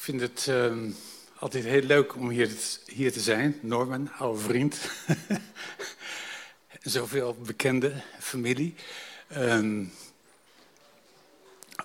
vind 0.00 0.20
het 0.20 0.46
ehm, 0.48 0.90
altijd 1.38 1.64
heel 1.64 1.82
leuk 1.82 2.16
om 2.16 2.28
hier, 2.28 2.50
hier 2.86 3.12
te 3.12 3.20
zijn. 3.20 3.58
Norman, 3.62 4.10
oude 4.18 4.40
vriend. 4.40 4.78
Zoveel 6.82 7.34
bekende 7.34 7.92
familie. 8.18 8.74
Ehm, 9.28 9.84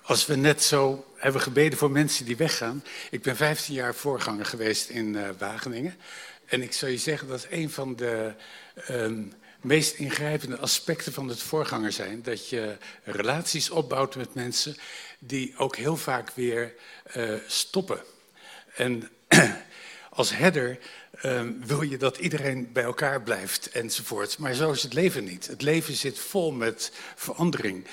als 0.02 0.26
we 0.26 0.36
net 0.36 0.62
zo 0.62 1.06
hebben 1.16 1.40
gebeden 1.40 1.78
voor 1.78 1.90
mensen 1.90 2.24
die 2.24 2.36
weggaan. 2.36 2.84
Ik 3.10 3.22
ben 3.22 3.36
15 3.36 3.74
jaar 3.74 3.94
voorganger 3.94 4.46
geweest 4.46 4.88
in 4.88 5.14
uh, 5.14 5.28
Wageningen. 5.38 5.96
En 6.46 6.62
ik 6.62 6.72
zou 6.72 6.90
je 6.90 6.98
zeggen 6.98 7.28
dat 7.28 7.46
een 7.50 7.70
van 7.70 7.96
de 7.96 8.34
ehm, 8.74 9.22
meest 9.66 9.94
ingrijpende 9.94 10.58
aspecten 10.58 11.12
van 11.12 11.28
het 11.28 11.42
voorganger 11.42 11.92
zijn. 11.92 12.22
Dat 12.22 12.48
je 12.48 12.76
relaties 13.04 13.70
opbouwt 13.70 14.16
met 14.16 14.34
mensen 14.34 14.76
die 15.18 15.54
ook 15.56 15.76
heel 15.76 15.96
vaak 15.96 16.30
weer 16.30 16.74
uh, 17.16 17.34
stoppen. 17.46 18.00
En 18.74 19.10
als 20.10 20.36
herder 20.36 20.78
uh, 21.24 21.42
wil 21.60 21.82
je 21.82 21.96
dat 21.96 22.16
iedereen 22.16 22.72
bij 22.72 22.82
elkaar 22.82 23.22
blijft 23.22 23.70
enzovoort. 23.70 24.38
Maar 24.38 24.54
zo 24.54 24.72
is 24.72 24.82
het 24.82 24.92
leven 24.92 25.24
niet. 25.24 25.46
Het 25.46 25.62
leven 25.62 25.94
zit 25.94 26.18
vol 26.18 26.52
met 26.52 26.92
verandering. 27.14 27.86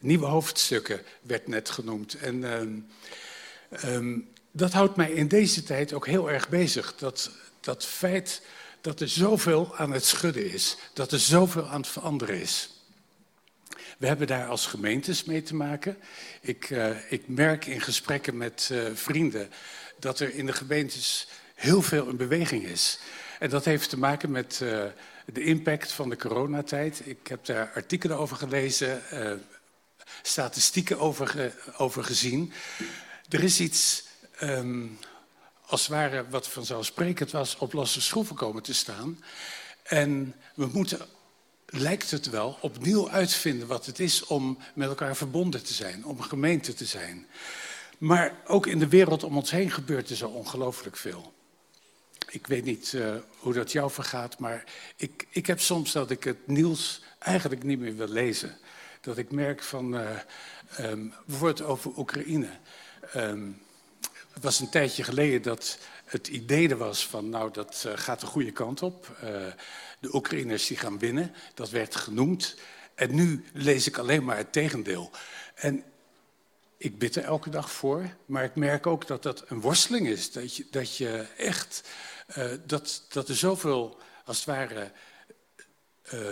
Nieuwe 0.00 0.26
hoofdstukken 0.26 1.02
werd 1.22 1.48
net 1.48 1.70
genoemd. 1.70 2.14
En 2.14 2.36
uh, 2.42 3.94
um, 3.94 4.28
dat 4.50 4.72
houdt 4.72 4.96
mij 4.96 5.10
in 5.10 5.28
deze 5.28 5.62
tijd 5.62 5.92
ook 5.92 6.06
heel 6.06 6.30
erg 6.30 6.48
bezig. 6.48 6.94
Dat, 6.96 7.30
dat 7.60 7.86
feit 7.86 8.42
dat 8.84 9.00
er 9.00 9.08
zoveel 9.08 9.76
aan 9.76 9.92
het 9.92 10.04
schudden 10.04 10.52
is. 10.52 10.76
Dat 10.92 11.12
er 11.12 11.18
zoveel 11.18 11.68
aan 11.68 11.80
het 11.80 11.90
veranderen 11.90 12.40
is. 12.40 12.70
We 13.98 14.06
hebben 14.06 14.26
daar 14.26 14.48
als 14.48 14.66
gemeentes 14.66 15.24
mee 15.24 15.42
te 15.42 15.54
maken. 15.54 15.96
Ik, 16.40 16.70
uh, 16.70 17.12
ik 17.12 17.28
merk 17.28 17.66
in 17.66 17.80
gesprekken 17.80 18.36
met 18.36 18.68
uh, 18.72 18.84
vrienden 18.94 19.50
dat 19.98 20.20
er 20.20 20.34
in 20.34 20.46
de 20.46 20.52
gemeentes 20.52 21.28
heel 21.54 21.82
veel 21.82 22.08
in 22.08 22.16
beweging 22.16 22.64
is. 22.64 22.98
En 23.38 23.50
dat 23.50 23.64
heeft 23.64 23.90
te 23.90 23.98
maken 23.98 24.30
met 24.30 24.60
uh, 24.62 24.84
de 25.26 25.44
impact 25.44 25.92
van 25.92 26.08
de 26.08 26.16
coronatijd. 26.16 27.02
Ik 27.04 27.26
heb 27.26 27.44
daar 27.44 27.70
artikelen 27.74 28.18
over 28.18 28.36
gelezen, 28.36 29.02
statistieken 30.22 30.98
over, 30.98 31.54
over 31.76 32.04
gezien. 32.04 32.52
Er 33.28 33.42
is 33.42 33.60
iets, 33.60 34.04
um, 34.42 34.98
als 35.66 35.80
het 35.80 35.90
ware, 35.90 36.28
wat 36.28 36.48
vanzelfsprekend 36.48 37.30
was, 37.30 37.56
op 37.56 37.72
losse 37.72 38.00
schroeven 38.00 38.36
komen 38.36 38.62
te 38.62 38.74
staan. 38.74 39.24
En 39.82 40.34
we 40.54 40.66
moeten 40.66 41.06
lijkt 41.66 42.10
het 42.10 42.30
wel, 42.30 42.58
opnieuw 42.60 43.10
uitvinden 43.10 43.66
wat 43.66 43.86
het 43.86 43.98
is 43.98 44.24
om 44.24 44.58
met 44.74 44.88
elkaar 44.88 45.16
verbonden 45.16 45.64
te 45.64 45.72
zijn, 45.72 46.04
om 46.04 46.18
een 46.18 46.24
gemeente 46.24 46.74
te 46.74 46.84
zijn. 46.84 47.26
Maar 47.98 48.36
ook 48.46 48.66
in 48.66 48.78
de 48.78 48.88
wereld 48.88 49.22
om 49.22 49.36
ons 49.36 49.50
heen 49.50 49.70
gebeurt 49.70 50.10
er 50.10 50.16
zo 50.16 50.28
ongelooflijk 50.28 50.96
veel. 50.96 51.32
Ik 52.28 52.46
weet 52.46 52.64
niet 52.64 52.92
uh, 52.92 53.14
hoe 53.38 53.52
dat 53.52 53.72
jou 53.72 53.90
vergaat, 53.90 54.38
maar 54.38 54.64
ik, 54.96 55.26
ik 55.30 55.46
heb 55.46 55.60
soms 55.60 55.92
dat 55.92 56.10
ik 56.10 56.24
het 56.24 56.46
nieuws 56.46 57.02
eigenlijk 57.18 57.62
niet 57.62 57.78
meer 57.78 57.96
wil 57.96 58.08
lezen. 58.08 58.58
Dat 59.00 59.18
ik 59.18 59.30
merk 59.30 59.62
van, 59.62 59.94
uh, 59.94 60.10
um, 60.80 61.14
bijvoorbeeld 61.26 61.62
over 61.62 61.98
Oekraïne. 61.98 62.50
Um, 63.16 63.62
het 64.34 64.42
was 64.42 64.60
een 64.60 64.68
tijdje 64.68 65.02
geleden 65.02 65.42
dat 65.42 65.78
het 66.04 66.28
idee 66.28 66.68
er 66.68 66.76
was 66.76 67.06
van, 67.06 67.28
nou, 67.28 67.52
dat 67.52 67.84
uh, 67.86 67.92
gaat 67.96 68.20
de 68.20 68.26
goede 68.26 68.52
kant 68.52 68.82
op. 68.82 69.16
Uh, 69.24 69.30
de 70.00 70.14
Oekraïners 70.14 70.66
die 70.66 70.76
gaan 70.76 70.98
winnen, 70.98 71.34
dat 71.54 71.70
werd 71.70 71.96
genoemd. 71.96 72.56
En 72.94 73.14
nu 73.14 73.44
lees 73.52 73.86
ik 73.86 73.98
alleen 73.98 74.24
maar 74.24 74.36
het 74.36 74.52
tegendeel. 74.52 75.10
En 75.54 75.84
ik 76.76 76.98
bid 76.98 77.16
er 77.16 77.24
elke 77.24 77.50
dag 77.50 77.70
voor, 77.70 78.16
maar 78.26 78.44
ik 78.44 78.54
merk 78.54 78.86
ook 78.86 79.06
dat 79.06 79.22
dat 79.22 79.44
een 79.46 79.60
worsteling 79.60 80.06
is. 80.06 80.32
Dat 80.32 80.56
je, 80.56 80.66
dat 80.70 80.96
je 80.96 81.26
echt, 81.36 81.88
uh, 82.38 82.44
dat, 82.66 83.04
dat 83.08 83.28
er 83.28 83.36
zoveel, 83.36 83.98
als 84.24 84.36
het 84.36 84.46
ware, 84.46 84.92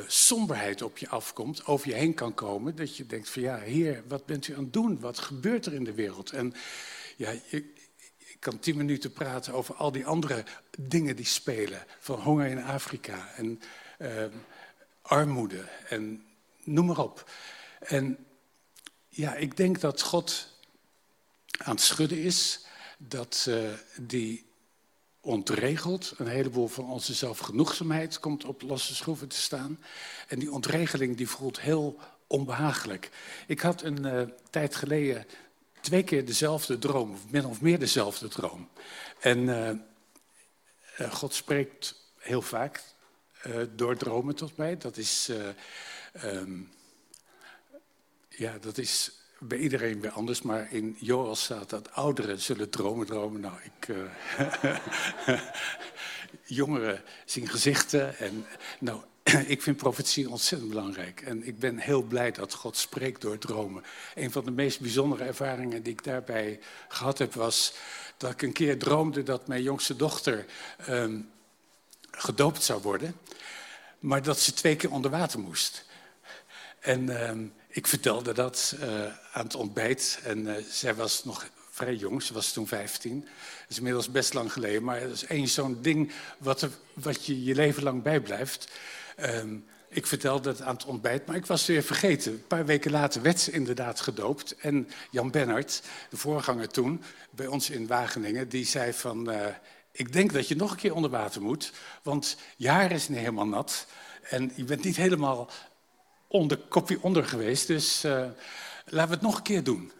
somberheid 0.06 0.82
op 0.82 0.98
je 0.98 1.08
afkomt, 1.08 1.66
over 1.66 1.88
je 1.88 1.94
heen 1.94 2.14
kan 2.14 2.34
komen, 2.34 2.76
dat 2.76 2.96
je 2.96 3.06
denkt 3.06 3.28
van 3.28 3.42
ja, 3.42 3.58
heer, 3.58 4.02
wat 4.08 4.26
bent 4.26 4.48
u 4.48 4.54
aan 4.54 4.62
het 4.62 4.72
doen? 4.72 5.00
Wat 5.00 5.18
gebeurt 5.18 5.66
er 5.66 5.74
in 5.74 5.84
de 5.84 5.94
wereld? 5.94 6.30
En 6.30 6.54
ja, 7.16 7.34
je, 7.50 7.72
kan 8.42 8.58
tien 8.58 8.76
minuten 8.76 9.12
praten 9.12 9.52
over 9.52 9.74
al 9.74 9.92
die 9.92 10.06
andere 10.06 10.44
dingen 10.78 11.16
die 11.16 11.24
spelen. 11.24 11.84
Van 11.98 12.20
honger 12.20 12.46
in 12.46 12.62
Afrika 12.62 13.28
en 13.36 13.60
uh, 13.98 14.24
armoede 15.02 15.68
en 15.88 16.24
noem 16.64 16.86
maar 16.86 16.98
op. 16.98 17.30
En 17.80 18.26
ja, 19.08 19.34
ik 19.34 19.56
denk 19.56 19.80
dat 19.80 20.00
God 20.00 20.48
aan 21.56 21.74
het 21.74 21.84
schudden 21.84 22.18
is. 22.18 22.66
Dat 22.98 23.46
uh, 23.48 23.70
die 23.96 24.46
ontregelt. 25.20 26.14
Een 26.16 26.26
heleboel 26.26 26.68
van 26.68 26.90
onze 26.90 27.14
zelfgenoegzaamheid 27.14 28.18
komt 28.18 28.44
op 28.44 28.62
losse 28.62 28.94
schroeven 28.94 29.28
te 29.28 29.36
staan. 29.36 29.78
En 30.28 30.38
die 30.38 30.52
ontregeling 30.52 31.16
die 31.16 31.28
voelt 31.28 31.60
heel 31.60 31.98
onbehagelijk. 32.26 33.10
Ik 33.46 33.60
had 33.60 33.82
een 33.82 34.06
uh, 34.06 34.22
tijd 34.50 34.74
geleden 34.74 35.26
twee 35.82 36.02
keer 36.02 36.24
dezelfde 36.24 36.78
droom, 36.78 37.12
of 37.12 37.30
min 37.30 37.46
of 37.46 37.60
meer 37.60 37.78
dezelfde 37.78 38.28
droom. 38.28 38.68
En 39.20 39.38
uh, 39.38 39.70
uh, 41.00 41.12
God 41.12 41.34
spreekt 41.34 41.94
heel 42.18 42.42
vaak 42.42 42.82
uh, 43.46 43.56
door 43.74 43.96
dromen 43.96 44.34
tot 44.34 44.56
mij. 44.56 44.76
Dat 44.76 44.96
is, 44.96 45.30
um, 46.24 46.70
ja, 48.28 48.58
dat 48.58 48.78
is 48.78 49.12
bij 49.38 49.58
iedereen 49.58 50.00
weer 50.00 50.10
anders, 50.10 50.42
maar 50.42 50.72
in 50.72 50.96
Joel 51.00 51.36
staat 51.36 51.70
dat 51.70 51.92
ouderen 51.92 52.40
zullen 52.40 52.70
dromen 52.70 53.06
dromen. 53.06 53.40
Nou, 53.40 53.54
ik, 53.62 53.94
jongeren 56.44 57.02
zien 57.24 57.48
gezichten 57.48 58.18
en 58.18 58.46
nou, 58.80 59.02
ik 59.46 59.62
vind 59.62 59.76
profetie 59.76 60.30
ontzettend 60.30 60.70
belangrijk. 60.70 61.20
En 61.20 61.46
ik 61.46 61.58
ben 61.58 61.78
heel 61.78 62.02
blij 62.02 62.30
dat 62.30 62.54
God 62.54 62.76
spreekt 62.76 63.20
door 63.20 63.38
dromen. 63.38 63.82
Een 64.14 64.32
van 64.32 64.44
de 64.44 64.50
meest 64.50 64.80
bijzondere 64.80 65.24
ervaringen 65.24 65.82
die 65.82 65.92
ik 65.92 66.04
daarbij 66.04 66.60
gehad 66.88 67.18
heb 67.18 67.34
was 67.34 67.74
dat 68.16 68.30
ik 68.30 68.42
een 68.42 68.52
keer 68.52 68.78
droomde 68.78 69.22
dat 69.22 69.46
mijn 69.46 69.62
jongste 69.62 69.96
dochter 69.96 70.46
um, 70.88 71.30
gedoopt 72.10 72.62
zou 72.62 72.82
worden. 72.82 73.16
Maar 73.98 74.22
dat 74.22 74.40
ze 74.40 74.52
twee 74.52 74.76
keer 74.76 74.90
onder 74.90 75.10
water 75.10 75.38
moest. 75.38 75.84
En 76.80 77.28
um, 77.28 77.52
ik 77.68 77.86
vertelde 77.86 78.32
dat 78.32 78.74
uh, 78.80 79.04
aan 79.32 79.44
het 79.44 79.54
ontbijt. 79.54 80.20
En 80.24 80.46
uh, 80.46 80.54
zij 80.70 80.94
was 80.94 81.24
nog 81.24 81.50
vrij 81.70 81.94
jong, 81.94 82.22
ze 82.22 82.34
was 82.34 82.52
toen 82.52 82.66
15. 82.66 83.20
Dat 83.20 83.30
is 83.68 83.76
inmiddels 83.76 84.10
best 84.10 84.34
lang 84.34 84.52
geleden. 84.52 84.84
Maar 84.84 85.00
dat 85.00 85.10
is 85.10 85.24
één 85.24 85.48
zo'n 85.48 85.78
ding 85.82 86.12
wat, 86.38 86.62
er, 86.62 86.70
wat 86.92 87.26
je 87.26 87.44
je 87.44 87.54
leven 87.54 87.82
lang 87.82 88.02
bijblijft. 88.02 88.68
Um, 89.20 89.64
ik 89.88 90.06
vertelde 90.06 90.48
het 90.48 90.62
aan 90.62 90.74
het 90.74 90.84
ontbijt, 90.84 91.26
maar 91.26 91.36
ik 91.36 91.46
was 91.46 91.66
weer 91.66 91.82
vergeten. 91.82 92.32
Een 92.32 92.46
paar 92.46 92.66
weken 92.66 92.90
later 92.90 93.22
werd 93.22 93.40
ze 93.40 93.50
inderdaad 93.50 94.00
gedoopt. 94.00 94.56
En 94.56 94.88
Jan 95.10 95.30
Bennert, 95.30 95.82
de 96.10 96.16
voorganger 96.16 96.68
toen, 96.68 97.02
bij 97.30 97.46
ons 97.46 97.70
in 97.70 97.86
Wageningen, 97.86 98.48
die 98.48 98.66
zei 98.66 98.92
van... 98.92 99.30
Uh, 99.30 99.46
ik 99.92 100.12
denk 100.12 100.32
dat 100.32 100.48
je 100.48 100.56
nog 100.56 100.70
een 100.70 100.76
keer 100.76 100.94
onder 100.94 101.10
water 101.10 101.42
moet, 101.42 101.72
want 102.02 102.36
je 102.56 102.68
haar 102.68 102.92
is 102.92 103.08
niet 103.08 103.18
helemaal 103.18 103.46
nat. 103.46 103.86
En 104.22 104.52
je 104.54 104.64
bent 104.64 104.84
niet 104.84 104.96
helemaal 104.96 105.50
onder, 106.28 106.58
kopje 106.58 106.98
onder 107.00 107.24
geweest, 107.24 107.66
dus 107.66 108.04
uh, 108.04 108.12
laten 108.84 109.08
we 109.08 109.14
het 109.14 109.20
nog 109.20 109.36
een 109.36 109.42
keer 109.42 109.64
doen. 109.64 109.92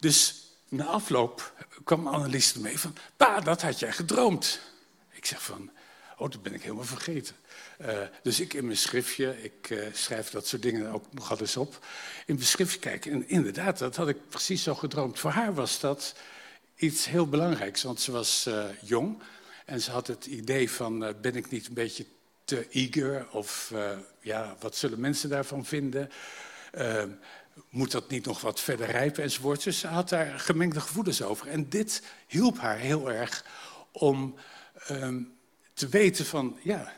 Dus 0.00 0.44
na 0.68 0.84
afloop 0.84 1.52
kwam 1.84 2.06
Annelies 2.06 2.54
ermee 2.54 2.78
van... 2.78 2.94
Pa, 3.16 3.40
dat 3.40 3.62
had 3.62 3.78
jij 3.78 3.92
gedroomd. 3.92 4.60
Ik 5.10 5.26
zeg 5.26 5.42
van, 5.42 5.70
oh, 6.18 6.30
dat 6.30 6.42
ben 6.42 6.54
ik 6.54 6.62
helemaal 6.62 6.84
vergeten. 6.84 7.34
Uh, 7.80 7.98
dus 8.22 8.40
ik 8.40 8.54
in 8.54 8.64
mijn 8.64 8.76
schriftje, 8.76 9.42
ik 9.42 9.70
uh, 9.70 9.86
schrijf 9.92 10.30
dat 10.30 10.46
soort 10.46 10.62
dingen 10.62 10.92
ook 10.92 11.04
nog 11.12 11.40
eens 11.40 11.56
op, 11.56 11.86
in 12.26 12.34
mijn 12.34 12.46
schriftje 12.46 12.78
kijken. 12.78 13.12
En 13.12 13.28
inderdaad, 13.28 13.78
dat 13.78 13.96
had 13.96 14.08
ik 14.08 14.28
precies 14.28 14.62
zo 14.62 14.74
gedroomd. 14.74 15.18
Voor 15.18 15.30
haar 15.30 15.54
was 15.54 15.80
dat 15.80 16.14
iets 16.76 17.06
heel 17.06 17.28
belangrijks, 17.28 17.82
want 17.82 18.00
ze 18.00 18.12
was 18.12 18.46
uh, 18.48 18.64
jong 18.82 19.22
en 19.64 19.80
ze 19.80 19.90
had 19.90 20.06
het 20.06 20.26
idee 20.26 20.70
van, 20.70 21.14
ben 21.20 21.36
ik 21.36 21.50
niet 21.50 21.66
een 21.66 21.74
beetje 21.74 22.06
te 22.44 22.66
eager 22.70 23.26
of 23.30 23.72
ja, 24.20 24.56
wat 24.60 24.76
zullen 24.76 25.00
mensen 25.00 25.28
daarvan 25.28 25.64
vinden? 25.64 26.10
moet 27.70 27.90
dat 27.90 28.10
niet 28.10 28.26
nog 28.26 28.40
wat 28.40 28.60
verder 28.60 28.90
rijpen 28.90 29.22
enzovoort. 29.22 29.64
Dus 29.64 29.78
ze 29.78 29.86
had 29.86 30.08
daar 30.08 30.40
gemengde 30.40 30.80
gevoelens 30.80 31.22
over. 31.22 31.46
En 31.46 31.68
dit 31.68 32.02
hielp 32.26 32.58
haar 32.58 32.78
heel 32.78 33.10
erg 33.10 33.44
om 33.92 34.34
um, 34.90 35.37
te 35.78 35.88
weten 35.88 36.26
van, 36.26 36.58
ja, 36.62 36.92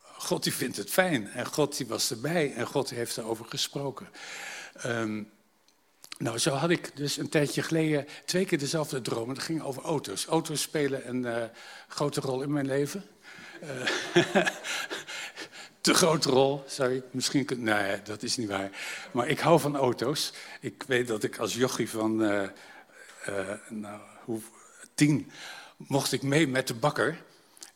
God 0.00 0.42
die 0.42 0.52
vindt 0.52 0.76
het 0.76 0.90
fijn 0.90 1.28
en 1.28 1.46
God 1.46 1.76
die 1.76 1.86
was 1.86 2.10
erbij 2.10 2.54
en 2.54 2.66
God 2.66 2.90
heeft 2.90 3.16
erover 3.16 3.44
gesproken. 3.44 4.08
Um, 4.86 5.30
nou, 6.18 6.38
zo 6.38 6.50
had 6.50 6.70
ik 6.70 6.96
dus 6.96 7.16
een 7.16 7.28
tijdje 7.28 7.62
geleden 7.62 8.06
twee 8.24 8.44
keer 8.44 8.58
dezelfde 8.58 9.00
droom. 9.00 9.28
Dat 9.28 9.42
ging 9.42 9.62
over 9.62 9.82
auto's. 9.82 10.26
Auto's 10.26 10.60
spelen 10.60 11.08
een 11.08 11.24
uh, 11.24 11.44
grote 11.88 12.20
rol 12.20 12.42
in 12.42 12.52
mijn 12.52 12.66
leven. 12.66 13.04
Uh, 13.62 13.70
te 15.80 15.94
grote 15.94 16.30
rol, 16.30 16.64
zou 16.66 16.94
ik 16.94 17.04
misschien 17.10 17.44
kunnen... 17.44 17.64
Nee, 17.74 18.02
dat 18.02 18.22
is 18.22 18.36
niet 18.36 18.48
waar. 18.48 18.70
Maar 19.12 19.28
ik 19.28 19.38
hou 19.38 19.60
van 19.60 19.76
auto's. 19.76 20.32
Ik 20.60 20.84
weet 20.86 21.06
dat 21.08 21.22
ik 21.22 21.38
als 21.38 21.54
jochie 21.54 21.90
van... 21.90 22.22
Uh, 22.22 22.48
nou, 23.68 24.00
hoe, 24.24 24.40
tien 24.94 25.30
mocht 25.76 26.12
ik 26.12 26.22
mee 26.22 26.48
met 26.48 26.68
de 26.68 26.74
bakker 26.74 27.22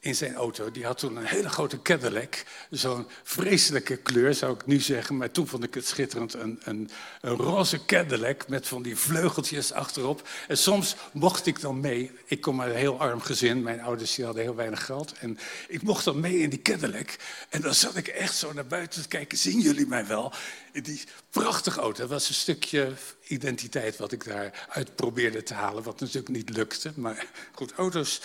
in 0.01 0.15
zijn 0.15 0.35
auto. 0.35 0.71
Die 0.71 0.85
had 0.85 0.99
toen 0.99 1.17
een 1.17 1.25
hele 1.25 1.49
grote 1.49 1.83
Cadillac. 1.83 2.45
Zo'n 2.71 3.07
vreselijke 3.23 3.97
kleur, 3.97 4.35
zou 4.35 4.55
ik 4.55 4.67
nu 4.67 4.81
zeggen. 4.81 5.17
Maar 5.17 5.31
toen 5.31 5.47
vond 5.47 5.65
ik 5.65 5.75
het 5.75 5.87
schitterend. 5.87 6.35
Een, 6.35 6.61
een, 6.65 6.91
een, 7.21 7.37
roze 7.37 7.85
Cadillac 7.85 8.49
met 8.49 8.67
van 8.67 8.83
die 8.83 8.97
vleugeltjes 8.97 9.73
achterop. 9.73 10.29
En 10.49 10.59
soms 10.59 10.97
mocht 11.13 11.47
ik 11.47 11.61
dan 11.61 11.81
mee. 11.81 12.11
Ik 12.25 12.41
kom 12.41 12.61
uit 12.61 12.73
een 12.73 12.79
heel 12.79 13.01
arm 13.01 13.21
gezin. 13.21 13.63
Mijn 13.63 13.81
ouders 13.81 14.15
die 14.15 14.25
hadden 14.25 14.43
heel 14.43 14.55
weinig 14.55 14.85
geld. 14.85 15.13
En 15.13 15.39
ik 15.69 15.83
mocht 15.83 16.05
dan 16.05 16.21
mee 16.21 16.39
in 16.39 16.51
die 16.51 16.63
Cadillac. 16.63 17.17
En 17.49 17.61
dan 17.61 17.75
zat 17.75 17.97
ik 17.97 18.09
echt 18.09 18.37
zo 18.37 18.53
naar 18.53 18.67
buiten 18.67 19.03
te 19.03 19.09
kijken. 19.09 19.39
Zien 19.39 19.61
jullie 19.61 19.87
mij 19.87 20.07
wel? 20.07 20.33
Die 20.73 21.03
prachtige 21.31 21.81
auto. 21.81 22.01
Dat 22.01 22.11
was 22.11 22.29
een 22.29 22.35
stukje 22.35 22.93
identiteit 23.27 23.97
wat 23.97 24.13
ik 24.13 24.25
daaruit 24.25 24.95
probeerde 24.95 25.43
te 25.43 25.55
halen. 25.55 25.83
Wat 25.83 26.01
natuurlijk 26.01 26.29
niet 26.29 26.51
lukte. 26.51 26.93
Maar 26.95 27.27
goed, 27.53 27.73
auto's 27.73 28.21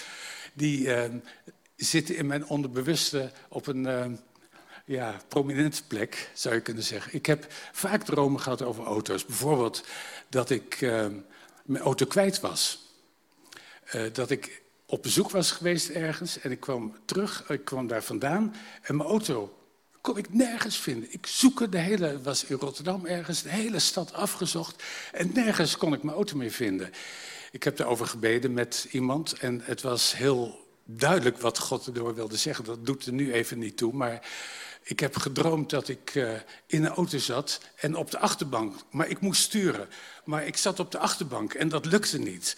die... 0.54 0.80
Uh, 0.80 1.04
zitten 1.84 2.16
in 2.16 2.28
mijn 2.28 2.46
onderbewuste 2.46 3.32
op 3.50 3.68
een 3.68 3.86
uh, 3.86 4.06
ja, 4.86 5.18
prominente 5.28 5.84
plek, 5.88 6.30
zou 6.34 6.56
je 6.56 6.62
kunnen 6.62 6.84
zeggen. 6.84 7.14
Ik 7.14 7.26
heb 7.26 7.46
vaak 7.72 8.04
dromen 8.04 8.42
gehad 8.42 8.62
over 8.62 8.86
auto's. 8.86 9.26
Bijvoorbeeld 9.26 9.84
dat 10.30 10.50
ik 10.50 10.82
uh, 10.82 11.06
mijn 11.64 11.84
auto 11.84 12.06
kwijt 12.06 12.40
was. 12.40 12.92
Uh, 13.96 14.02
dat 14.14 14.30
ik 14.30 14.62
op 14.86 15.04
bezoek 15.04 15.32
was 15.32 15.52
geweest 15.52 15.90
ergens 15.90 16.40
en 16.40 16.52
ik 16.52 16.60
kwam 16.60 16.96
terug, 17.06 17.50
ik 17.50 17.66
kwam 17.66 17.88
daar 17.88 18.04
vandaan 18.04 18.56
en 18.82 18.96
mijn 18.96 19.10
auto 19.10 19.58
kon 20.02 20.18
ik 20.18 20.34
nergens 20.34 20.78
vinden. 20.78 21.14
Ik 21.14 21.26
zoek 21.26 21.72
de 21.72 21.78
hele, 21.78 22.22
was 22.22 22.44
in 22.44 22.58
Rotterdam 22.58 23.06
ergens, 23.06 23.42
de 23.42 23.50
hele 23.50 23.80
stad 23.80 24.14
afgezocht 24.14 24.84
en 25.12 25.32
nergens 25.34 25.78
kon 25.78 25.94
ik 25.94 26.04
mijn 26.04 26.16
auto 26.16 26.38
meer 26.38 26.52
vinden. 26.52 26.92
Ik 27.52 27.64
heb 27.64 27.80
erover 27.80 28.06
gebeden 28.06 28.54
met 28.54 28.88
iemand 28.92 29.34
en 29.34 29.62
het 29.64 29.82
was 29.82 30.18
heel 30.18 30.63
duidelijk 30.84 31.42
wat 31.42 31.58
God 31.58 31.88
erdoor 31.88 32.16
wilde 32.16 32.38
zeggen. 32.38 32.66
Dat 32.66 32.86
doet 32.86 33.06
er 33.06 33.14
nu 33.14 33.34
even 33.34 33.60
niet 33.60 33.78
toe. 33.78 33.94
Maar 33.94 34.28
ik 34.84 35.00
heb 35.00 35.16
gedroomd 35.16 35.70
dat 35.70 35.88
ik 35.88 36.16
uh, 36.16 36.34
in 36.66 36.84
een 36.84 36.92
auto 36.92 37.18
zat 37.18 37.62
en 37.76 37.96
op 37.96 38.12
de 38.12 38.20
achterbank. 38.20 38.76
Maar 38.92 39.08
ik 39.08 39.20
moest 39.20 39.42
sturen. 39.42 39.90
Maar 40.26 40.46
ik 40.46 40.58
zat 40.58 40.80
op 40.80 40.92
de 40.92 40.98
achterbank 40.98 41.54
en 41.54 41.70
dat 41.70 41.86
lukte 41.86 42.20
niet. 42.20 42.58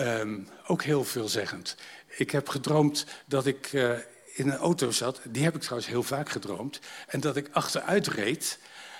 Um, 0.00 0.48
ook 0.66 0.82
heel 0.82 1.04
veelzeggend. 1.04 1.76
Ik 2.16 2.30
heb 2.30 2.48
gedroomd 2.48 3.06
dat 3.26 3.46
ik 3.46 3.72
uh, 3.72 3.98
in 4.34 4.48
een 4.48 4.56
auto 4.56 4.90
zat. 4.90 5.20
Die 5.24 5.44
heb 5.44 5.54
ik 5.54 5.60
trouwens 5.60 5.88
heel 5.88 6.02
vaak 6.02 6.28
gedroomd. 6.28 6.80
En 7.06 7.20
dat 7.20 7.36
ik 7.36 7.48
achteruit 7.52 8.06
reed. 8.06 8.58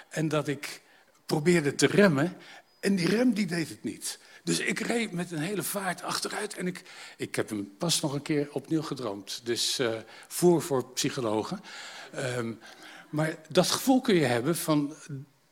En 0.08 0.28
dat 0.28 0.48
ik 0.48 0.82
probeerde 1.26 1.74
te 1.74 1.86
remmen. 1.86 2.36
En 2.80 2.96
die 2.96 3.08
rem 3.08 3.34
die 3.34 3.46
deed 3.46 3.68
het 3.68 3.84
niet. 3.84 4.18
Dus 4.46 4.58
ik 4.58 4.78
reed 4.78 5.12
met 5.12 5.30
een 5.30 5.38
hele 5.38 5.62
vaart 5.62 6.02
achteruit 6.02 6.54
en 6.54 6.66
ik, 6.66 6.82
ik 7.16 7.34
heb 7.34 7.48
hem 7.48 7.76
pas 7.78 8.00
nog 8.00 8.12
een 8.12 8.22
keer 8.22 8.48
opnieuw 8.52 8.82
gedroomd. 8.82 9.40
Dus 9.44 9.80
uh, 9.80 9.94
voor 10.28 10.62
voor 10.62 10.92
psychologen. 10.92 11.60
Um, 12.16 12.58
maar 13.10 13.36
dat 13.48 13.70
gevoel 13.70 14.00
kun 14.00 14.14
je 14.14 14.24
hebben 14.24 14.56
van, 14.56 14.94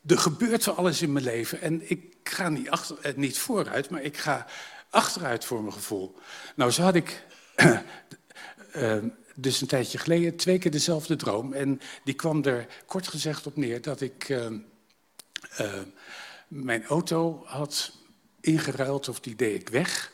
er 0.07 0.19
gebeurt 0.19 0.65
van 0.65 0.77
alles 0.77 1.03
in 1.03 1.13
mijn 1.13 1.25
leven 1.25 1.61
en 1.61 1.91
ik 1.91 2.17
ga 2.23 2.49
niet, 2.49 2.71
achter, 2.71 2.99
eh, 3.01 3.15
niet 3.15 3.39
vooruit, 3.39 3.91
maar 3.91 4.03
ik 4.03 4.17
ga 4.17 4.47
achteruit 4.91 5.45
voor 5.45 5.61
mijn 5.61 5.73
gevoel. 5.73 6.15
Nou, 6.57 6.71
zo 6.71 6.83
had 6.83 6.95
ik 6.95 7.27
uh, 7.57 8.99
dus 9.35 9.61
een 9.61 9.67
tijdje 9.67 9.99
geleden 9.99 10.37
twee 10.37 10.59
keer 10.59 10.71
dezelfde 10.71 11.17
droom. 11.17 11.53
En 11.53 11.81
die 12.05 12.15
kwam 12.15 12.45
er 12.45 12.67
kort 12.87 13.09
gezegd 13.09 13.47
op 13.47 13.57
neer 13.57 13.83
dat 13.83 14.01
ik 14.01 14.29
uh, 14.29 14.49
mijn 16.49 16.85
auto 16.85 17.43
had 17.45 18.03
ingeruild 18.45 19.09
of 19.09 19.21
die 19.21 19.35
deed 19.35 19.61
ik 19.61 19.69
weg. 19.69 20.13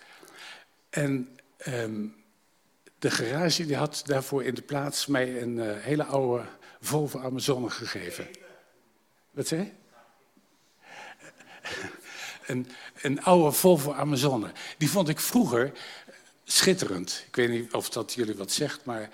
En 0.90 1.38
um, 1.66 2.14
de 2.98 3.10
garage 3.10 3.66
die 3.66 3.76
had 3.76 4.02
daarvoor 4.04 4.44
in 4.44 4.54
de 4.54 4.62
plaats 4.62 5.06
mij 5.06 5.42
een 5.42 5.56
uh, 5.56 5.72
hele 5.76 6.04
oude 6.04 6.44
Volvo 6.80 7.20
Amazone 7.20 7.70
gegeven. 7.70 8.28
Wat 9.30 9.46
zei 9.46 9.72
een, 12.46 12.68
een 13.02 13.22
oude 13.22 13.52
Volvo 13.52 13.92
Amazone. 13.92 14.52
Die 14.78 14.90
vond 14.90 15.08
ik 15.08 15.20
vroeger 15.20 15.72
schitterend. 16.44 17.24
Ik 17.26 17.36
weet 17.36 17.48
niet 17.48 17.72
of 17.72 17.90
dat 17.90 18.12
jullie 18.12 18.36
wat 18.36 18.52
zegt, 18.52 18.84
maar 18.84 19.10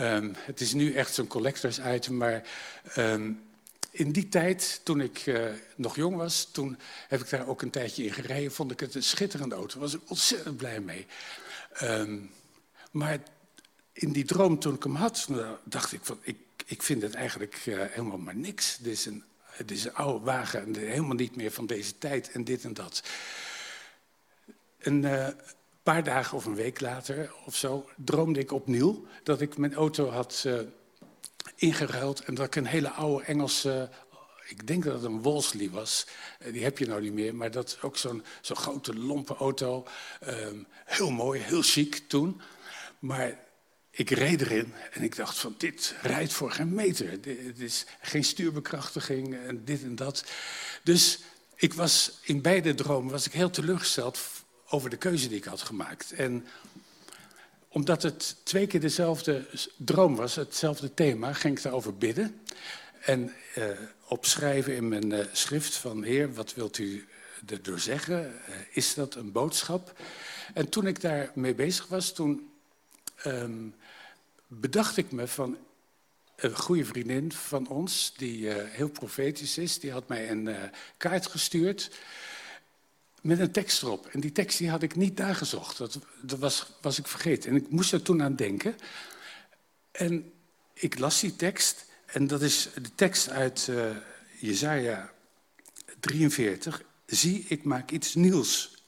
um, 0.00 0.34
het 0.36 0.60
is 0.60 0.72
nu 0.72 0.94
echt 0.94 1.14
zo'n 1.14 1.26
collectors 1.26 1.78
item. 1.78 2.16
Maar 2.16 2.42
um, 2.96 3.42
in 3.98 4.12
die 4.12 4.28
tijd, 4.28 4.80
toen 4.82 5.00
ik 5.00 5.26
uh, 5.26 5.46
nog 5.76 5.96
jong 5.96 6.16
was, 6.16 6.48
toen 6.52 6.78
heb 7.08 7.20
ik 7.20 7.30
daar 7.30 7.48
ook 7.48 7.62
een 7.62 7.70
tijdje 7.70 8.04
in 8.04 8.12
gereden. 8.12 8.52
Vond 8.52 8.70
ik 8.70 8.80
het 8.80 8.94
een 8.94 9.02
schitterende 9.02 9.54
auto. 9.54 9.80
was 9.80 9.94
ik 9.94 10.00
ontzettend 10.06 10.56
blij 10.56 10.80
mee. 10.80 11.06
Um, 11.82 12.30
maar 12.90 13.18
in 13.92 14.12
die 14.12 14.24
droom, 14.24 14.58
toen 14.58 14.74
ik 14.74 14.82
hem 14.82 14.94
had, 14.94 15.28
dacht 15.64 15.92
ik 15.92 16.00
van, 16.02 16.18
ik, 16.20 16.36
ik 16.66 16.82
vind 16.82 17.02
het 17.02 17.14
eigenlijk 17.14 17.66
uh, 17.66 17.82
helemaal 17.88 18.18
maar 18.18 18.36
niks. 18.36 18.78
Dit 18.78 18.92
is 18.92 19.06
een, 19.06 19.24
is 19.66 19.84
een 19.84 19.94
oude 19.94 20.24
wagen 20.24 20.62
en 20.62 20.76
helemaal 20.76 21.16
niet 21.16 21.36
meer 21.36 21.50
van 21.50 21.66
deze 21.66 21.98
tijd 21.98 22.30
en 22.30 22.44
dit 22.44 22.64
en 22.64 22.74
dat. 22.74 23.02
Een 24.78 25.02
uh, 25.02 25.28
paar 25.82 26.04
dagen 26.04 26.36
of 26.36 26.44
een 26.44 26.54
week 26.54 26.80
later 26.80 27.32
of 27.44 27.56
zo 27.56 27.88
droomde 27.96 28.40
ik 28.40 28.52
opnieuw 28.52 29.06
dat 29.22 29.40
ik 29.40 29.56
mijn 29.56 29.74
auto 29.74 30.08
had 30.08 30.44
ingeruild. 31.54 32.20
En 32.20 32.34
dat 32.34 32.46
ik 32.46 32.56
een 32.56 32.66
hele 32.66 32.90
oude 32.90 33.24
Engelse, 33.24 33.90
ik 34.48 34.66
denk 34.66 34.84
dat 34.84 34.94
het 34.94 35.04
een 35.04 35.22
Wolseley 35.22 35.70
was. 35.70 36.06
Eh, 36.38 36.52
die 36.52 36.62
heb 36.62 36.78
je 36.78 36.86
nou 36.86 37.00
niet 37.00 37.12
meer, 37.12 37.34
maar 37.34 37.50
dat 37.50 37.68
is 37.68 37.82
ook 37.82 37.96
zo'n 37.96 38.24
zo'n 38.40 38.56
grote 38.56 38.94
lompe 38.94 39.34
auto. 39.34 39.86
Um, 40.26 40.66
heel 40.84 41.10
mooi, 41.10 41.40
heel 41.40 41.62
chic 41.62 42.02
toen. 42.08 42.40
Maar 42.98 43.38
ik 43.90 44.10
reed 44.10 44.40
erin 44.40 44.74
en 44.92 45.02
ik 45.02 45.16
dacht 45.16 45.38
van 45.38 45.54
dit 45.58 45.94
rijdt 46.02 46.32
voor 46.32 46.50
geen 46.50 46.74
meter. 46.74 47.10
Het 47.10 47.58
is 47.58 47.86
geen 48.00 48.24
stuurbekrachtiging 48.24 49.36
en 49.36 49.64
dit 49.64 49.82
en 49.82 49.96
dat. 49.96 50.24
Dus 50.82 51.20
ik 51.54 51.74
was 51.74 52.18
in 52.22 52.42
beide 52.42 52.74
dromen 52.74 53.12
was 53.12 53.26
ik 53.26 53.32
heel 53.32 53.50
teleurgesteld 53.50 54.20
over 54.68 54.90
de 54.90 54.96
keuze 54.96 55.28
die 55.28 55.36
ik 55.36 55.44
had 55.44 55.62
gemaakt. 55.62 56.12
En 56.12 56.46
omdat 57.68 58.02
het 58.02 58.36
twee 58.42 58.66
keer 58.66 58.80
dezelfde 58.80 59.46
droom 59.76 60.16
was, 60.16 60.34
hetzelfde 60.34 60.94
thema, 60.94 61.32
ging 61.32 61.56
ik 61.56 61.62
daarover 61.62 61.96
bidden. 61.96 62.40
En 63.00 63.32
uh, 63.58 63.64
opschrijven 64.08 64.76
in 64.76 64.88
mijn 64.88 65.10
uh, 65.10 65.24
schrift 65.32 65.76
van, 65.76 66.02
heer, 66.02 66.34
wat 66.34 66.54
wilt 66.54 66.78
u 66.78 67.08
erdoor 67.46 67.78
zeggen? 67.78 68.40
Uh, 68.48 68.54
is 68.70 68.94
dat 68.94 69.14
een 69.14 69.32
boodschap? 69.32 70.00
En 70.54 70.68
toen 70.68 70.86
ik 70.86 71.00
daarmee 71.00 71.54
bezig 71.54 71.86
was, 71.86 72.12
toen 72.12 72.50
um, 73.26 73.74
bedacht 74.46 74.96
ik 74.96 75.12
me 75.12 75.26
van 75.26 75.56
een 76.36 76.56
goede 76.56 76.84
vriendin 76.84 77.32
van 77.32 77.68
ons, 77.68 78.12
die 78.16 78.48
heel 78.50 78.88
profetisch 78.88 79.58
is, 79.58 79.78
die 79.78 79.92
had 79.92 80.08
mij 80.08 80.30
een 80.30 80.48
kaart 80.96 81.26
gestuurd 81.26 81.90
met 83.22 83.38
een 83.38 83.52
tekst 83.52 83.82
erop. 83.82 84.06
En 84.06 84.20
die 84.20 84.32
tekst 84.32 84.58
die 84.58 84.70
had 84.70 84.82
ik 84.82 84.96
niet 84.96 85.16
daar 85.16 85.34
gezocht. 85.34 85.78
Dat, 85.78 85.98
dat 86.22 86.38
was, 86.38 86.66
was 86.80 86.98
ik 86.98 87.06
vergeten. 87.06 87.50
En 87.50 87.56
ik 87.56 87.70
moest 87.70 87.92
er 87.92 88.02
toen 88.02 88.22
aan 88.22 88.36
denken. 88.36 88.76
En 89.92 90.32
ik 90.74 90.98
las 90.98 91.20
die 91.20 91.36
tekst. 91.36 91.86
En 92.06 92.26
dat 92.26 92.42
is 92.42 92.68
de 92.74 92.94
tekst 92.94 93.30
uit 93.30 93.66
uh, 93.70 93.90
Jezaja 94.40 95.12
43. 96.00 96.82
Zie, 97.06 97.44
ik 97.48 97.64
maak 97.64 97.90
iets 97.90 98.14
nieuws. 98.14 98.84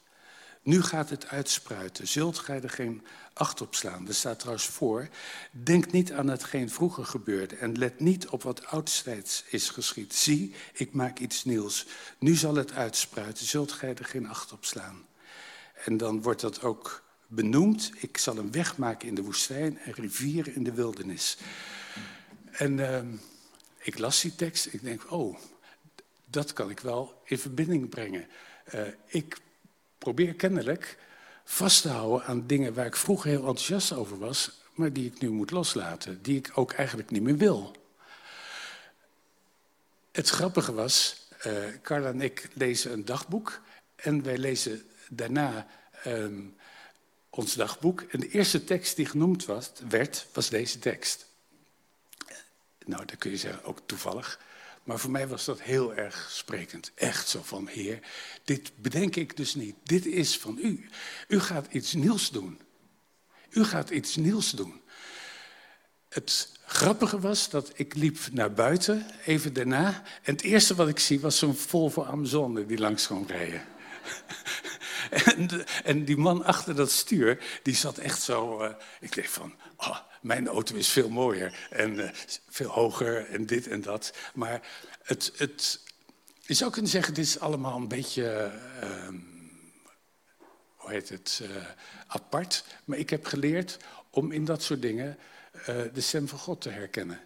Nu 0.63 0.83
gaat 0.83 1.11
het 1.11 1.29
uitspruiten. 1.29 2.09
Zult 2.09 2.39
gij 2.39 2.63
er 2.63 2.71
geen 2.71 3.05
acht 3.41 3.61
op 3.61 3.75
slaan? 3.75 4.09
Er 4.09 4.15
staat 4.15 4.39
trouwens 4.39 4.67
voor. 4.67 5.09
Denk 5.51 5.93
niet 5.93 6.13
aan 6.13 6.29
hetgeen 6.29 6.71
vroeger 6.71 7.05
gebeurde. 7.05 7.57
En 7.57 7.79
let 7.79 8.01
niet 8.01 8.29
op 8.29 8.43
wat 8.43 8.67
oudstijds 8.67 9.45
is 9.49 9.69
geschied. 9.69 10.15
Zie, 10.15 10.55
ik 10.73 10.93
maak 10.93 11.19
iets 11.19 11.45
nieuws. 11.45 11.87
Nu 12.19 12.35
zal 12.35 12.55
het 12.55 12.73
uitspruiten. 12.73 13.47
Zult 13.47 13.73
gij 13.73 13.95
er 13.95 14.05
geen 14.05 14.29
acht 14.29 14.53
op 14.53 14.65
slaan? 14.65 15.07
En 15.85 15.97
dan 15.97 16.23
wordt 16.23 16.41
dat 16.41 16.63
ook 16.63 17.03
benoemd. 17.27 17.93
Ik 17.97 18.17
zal 18.19 18.37
een 18.37 18.53
weg 18.53 18.77
maken 18.77 19.09
in 19.09 19.15
de 19.15 19.23
woestijn 19.23 19.79
en 19.79 19.93
rivieren 19.93 20.55
in 20.55 20.63
de 20.63 20.73
wildernis. 20.73 21.39
En 22.51 22.79
uh, 22.79 23.01
ik 23.79 23.99
las 23.99 24.21
die 24.21 24.35
tekst. 24.35 24.67
Ik 24.73 24.83
denk, 24.83 25.13
oh, 25.13 25.39
dat 26.25 26.53
kan 26.53 26.71
ik 26.71 26.81
wel 26.81 27.23
in 27.25 27.39
verbinding 27.39 27.89
brengen. 27.89 28.29
Uh, 28.75 28.81
ik 29.07 29.39
probeer 29.99 30.35
kennelijk 30.35 30.99
vast 31.51 31.83
te 31.83 31.89
houden 31.89 32.27
aan 32.27 32.47
dingen 32.47 32.75
waar 32.75 32.87
ik 32.87 32.97
vroeger 32.97 33.31
heel 33.31 33.47
enthousiast 33.47 33.93
over 33.93 34.19
was, 34.19 34.51
maar 34.75 34.93
die 34.93 35.07
ik 35.07 35.21
nu 35.21 35.31
moet 35.31 35.51
loslaten, 35.51 36.23
die 36.23 36.37
ik 36.37 36.51
ook 36.55 36.73
eigenlijk 36.73 37.11
niet 37.11 37.23
meer 37.23 37.37
wil. 37.37 37.77
Het 40.13 40.29
grappige 40.29 40.73
was, 40.73 41.27
uh, 41.47 41.53
Carla 41.83 42.09
en 42.09 42.21
ik 42.21 42.49
lezen 42.53 42.93
een 42.93 43.05
dagboek 43.05 43.61
en 43.97 44.23
wij 44.23 44.39
lezen 44.39 44.83
daarna 45.09 45.67
um, 46.07 46.57
ons 47.31 47.55
dagboek. 47.55 48.01
En 48.01 48.21
de 48.21 48.29
eerste 48.29 48.65
tekst 48.65 48.97
die 48.97 49.07
genoemd 49.07 49.45
was, 49.45 49.73
werd, 49.89 50.27
was 50.33 50.49
deze 50.49 50.79
tekst. 50.79 51.27
Nou, 52.85 53.05
dan 53.05 53.17
kun 53.19 53.31
je 53.31 53.37
zeggen, 53.37 53.65
ook 53.65 53.79
toevallig. 53.87 54.41
Maar 54.85 54.99
voor 54.99 55.11
mij 55.11 55.29
was 55.29 55.45
dat 55.45 55.63
heel 55.63 55.95
erg 55.95 56.29
sprekend. 56.31 56.93
Echt 56.95 57.29
zo 57.29 57.43
van, 57.43 57.67
Heer, 57.67 57.99
dit 58.45 58.73
bedenk 58.77 59.17
ik 59.17 59.37
dus 59.37 59.55
niet. 59.55 59.75
Dit 59.83 60.07
is 60.07 60.39
van 60.39 60.59
u. 60.63 60.89
U 61.29 61.41
gaat 61.41 61.67
iets 61.73 61.93
nieuws 61.93 62.31
doen. 62.31 62.61
U 63.51 63.65
gaat 63.65 63.91
iets 63.91 64.17
nieuws 64.17 64.51
doen. 64.51 64.81
Het 66.09 66.53
grappige 66.67 67.21
was 67.21 67.51
dat 67.51 67.71
ik 67.75 67.95
liep 67.95 68.19
naar 68.33 68.53
buiten, 68.53 69.07
even 69.25 69.53
daarna. 69.53 70.03
En 70.23 70.33
het 70.33 70.43
eerste 70.43 70.75
wat 70.75 70.89
ik 70.89 70.99
zie 70.99 71.21
was 71.21 71.39
zo'n 71.39 71.57
Volvo 71.57 72.05
Amazone 72.05 72.67
die 72.67 72.79
langs 72.79 73.07
kwam 73.07 73.27
rijden. 73.27 73.63
en, 75.11 75.67
en, 75.85 76.05
die 76.05 76.17
man 76.17 76.45
achter 76.45 76.75
dat 76.75 76.91
stuur, 76.91 77.61
die 77.63 77.75
zat 77.75 77.99
echt 77.99 78.23
zo... 78.23 78.65
Uh, 78.65 78.71
ik 79.01 79.15
dacht 79.15 79.31
van, 79.31 79.55
oh, 79.77 79.99
mijn 80.21 80.49
auto 80.49 80.75
is 80.75 80.89
veel 80.89 81.09
mooier 81.09 81.69
en 81.71 81.95
uh, 81.95 82.11
veel 82.49 82.69
hoger 82.69 83.27
en 83.27 83.47
dit 83.47 83.67
en 83.67 83.81
dat. 83.81 84.13
Maar 84.35 84.69
het, 85.03 85.33
het, 85.37 85.81
je 86.41 86.55
zou 86.55 86.71
kunnen 86.71 86.91
zeggen, 86.91 87.15
dit 87.15 87.25
is 87.25 87.39
allemaal 87.39 87.77
een 87.77 87.89
beetje... 87.89 88.53
Uh, 88.83 89.09
hoe 90.77 90.91
heet 90.91 91.09
het? 91.09 91.41
Uh, 91.43 91.57
apart. 92.07 92.65
Maar 92.85 92.99
ik 92.99 93.11
heb 93.11 93.27
geleerd 93.27 93.77
om 94.11 94.33
in 94.33 94.45
dat 94.45 94.63
soort 94.63 94.83
dingen 94.83 95.19
de 95.93 96.01
stem 96.01 96.29
van 96.29 96.39
God 96.39 96.61
te 96.61 96.71
herkennen. 96.71 97.21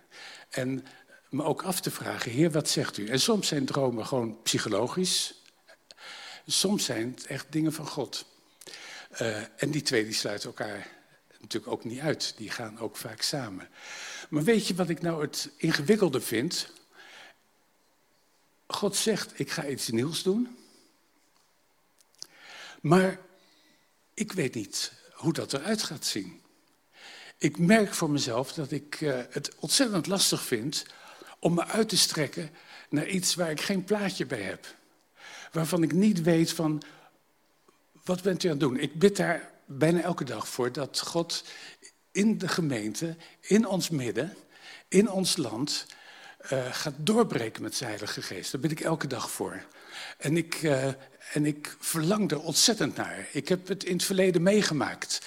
En 0.50 0.86
me 1.28 1.42
ook 1.42 1.62
af 1.62 1.80
te 1.80 1.90
vragen, 1.90 2.30
Heer, 2.30 2.50
wat 2.50 2.68
zegt 2.68 2.96
u? 2.96 3.08
En 3.08 3.20
soms 3.20 3.48
zijn 3.48 3.64
dromen 3.64 4.06
gewoon 4.06 4.42
psychologisch. 4.42 5.42
Soms 6.46 6.84
zijn 6.84 7.14
het 7.16 7.26
echt 7.26 7.46
dingen 7.52 7.72
van 7.72 7.86
God. 7.86 8.26
En 9.56 9.70
die 9.70 9.82
twee 9.82 10.04
die 10.04 10.14
sluiten 10.14 10.48
elkaar 10.48 10.93
natuurlijk 11.44 11.72
ook 11.72 11.84
niet 11.84 12.00
uit. 12.00 12.34
Die 12.36 12.50
gaan 12.50 12.78
ook 12.78 12.96
vaak 12.96 13.22
samen. 13.22 13.68
Maar 14.28 14.42
weet 14.42 14.66
je 14.66 14.74
wat 14.74 14.88
ik 14.88 15.00
nou 15.00 15.22
het 15.22 15.50
ingewikkelde 15.56 16.20
vind? 16.20 16.72
God 18.66 18.96
zegt, 18.96 19.38
ik 19.38 19.50
ga 19.50 19.66
iets 19.66 19.88
nieuws 19.88 20.22
doen. 20.22 20.56
Maar 22.80 23.20
ik 24.14 24.32
weet 24.32 24.54
niet 24.54 24.92
hoe 25.12 25.32
dat 25.32 25.52
eruit 25.52 25.82
gaat 25.82 26.06
zien. 26.06 26.42
Ik 27.38 27.58
merk 27.58 27.94
voor 27.94 28.10
mezelf 28.10 28.52
dat 28.52 28.70
ik 28.70 29.00
uh, 29.00 29.20
het 29.30 29.54
ontzettend 29.58 30.06
lastig 30.06 30.42
vind 30.42 30.86
om 31.38 31.54
me 31.54 31.64
uit 31.64 31.88
te 31.88 31.96
strekken 31.96 32.50
naar 32.88 33.06
iets 33.06 33.34
waar 33.34 33.50
ik 33.50 33.60
geen 33.60 33.84
plaatje 33.84 34.26
bij 34.26 34.42
heb. 34.42 34.66
Waarvan 35.52 35.82
ik 35.82 35.92
niet 35.92 36.22
weet 36.22 36.52
van, 36.52 36.82
wat 38.04 38.22
bent 38.22 38.42
u 38.42 38.46
aan 38.46 38.52
het 38.52 38.60
doen? 38.60 38.78
Ik 38.78 38.98
bid 38.98 39.16
daar 39.16 39.53
bijna 39.66 40.00
elke 40.00 40.24
dag 40.24 40.48
voor 40.48 40.72
dat 40.72 41.00
God 41.00 41.44
in 42.12 42.38
de 42.38 42.48
gemeente, 42.48 43.16
in 43.40 43.66
ons 43.66 43.88
midden, 43.88 44.36
in 44.88 45.10
ons 45.10 45.36
land, 45.36 45.86
uh, 46.52 46.72
gaat 46.72 46.94
doorbreken 46.96 47.62
met 47.62 47.74
zijn 47.74 47.90
Heilige 47.90 48.22
Geest. 48.22 48.52
Daar 48.52 48.60
bid 48.60 48.70
ik 48.70 48.80
elke 48.80 49.06
dag 49.06 49.30
voor. 49.30 49.64
En 50.18 50.36
ik, 50.36 50.62
uh, 50.62 50.84
en 51.32 51.46
ik 51.46 51.76
verlang 51.78 52.30
er 52.30 52.40
ontzettend 52.40 52.96
naar. 52.96 53.28
Ik 53.32 53.48
heb 53.48 53.68
het 53.68 53.84
in 53.84 53.92
het 53.92 54.04
verleden 54.04 54.42
meegemaakt. 54.42 55.20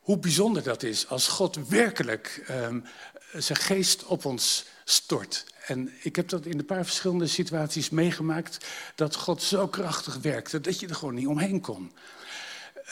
Hoe 0.00 0.18
bijzonder 0.18 0.62
dat 0.62 0.82
is 0.82 1.08
als 1.08 1.28
God 1.28 1.68
werkelijk 1.68 2.44
um, 2.50 2.84
zijn 3.32 3.58
geest 3.58 4.04
op 4.04 4.24
ons 4.24 4.64
stort. 4.84 5.46
En 5.66 5.92
ik 6.02 6.16
heb 6.16 6.28
dat 6.28 6.46
in 6.46 6.58
een 6.58 6.64
paar 6.64 6.84
verschillende 6.84 7.26
situaties 7.26 7.90
meegemaakt, 7.90 8.66
dat 8.94 9.14
God 9.14 9.42
zo 9.42 9.68
krachtig 9.68 10.16
werkte 10.16 10.60
dat 10.60 10.80
je 10.80 10.88
er 10.88 10.94
gewoon 10.94 11.14
niet 11.14 11.26
omheen 11.26 11.60
kon. 11.60 11.92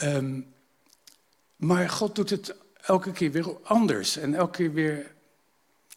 Um, 0.01 0.52
maar 1.63 1.89
God 1.89 2.15
doet 2.15 2.29
het 2.29 2.55
elke 2.81 3.11
keer 3.11 3.31
weer 3.31 3.57
anders 3.63 4.17
en 4.17 4.33
elke 4.33 4.57
keer 4.57 4.73
weer 4.73 5.13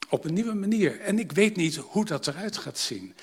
op 0.09 0.25
een 0.25 0.35
nieuwe 0.35 0.55
manier. 0.55 1.01
En 1.01 1.19
ik 1.19 1.33
weet 1.33 1.57
niet 1.57 1.77
hoe 1.77 2.05
dat 2.05 2.27
eruit 2.27 2.57
gaat 2.57 2.79
zien. 2.79 3.17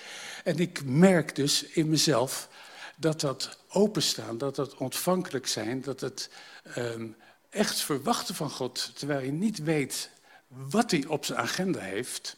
En 0.44 0.60
ik 0.60 0.84
merk 0.86 1.36
dus 1.36 1.64
in 1.64 1.90
mezelf 1.90 2.50
dat 2.96 3.20
dat 3.22 3.58
openstaan, 3.70 4.38
dat 4.38 4.56
dat 4.56 4.76
ontvankelijk 4.76 5.48
zijn, 5.48 5.82
dat 5.82 6.00
het 6.00 6.30
um, 6.78 7.16
echt 7.50 7.80
verwachten 7.80 8.36
van 8.36 8.50
God, 8.50 8.92
terwijl 8.94 9.26
je 9.26 9.32
niet 9.32 9.64
weet 9.64 10.10
wat 10.48 10.92
hij 10.92 11.06
op 11.06 11.26
zijn 11.26 11.40
agenda 11.40 11.80
heeft, 11.80 12.38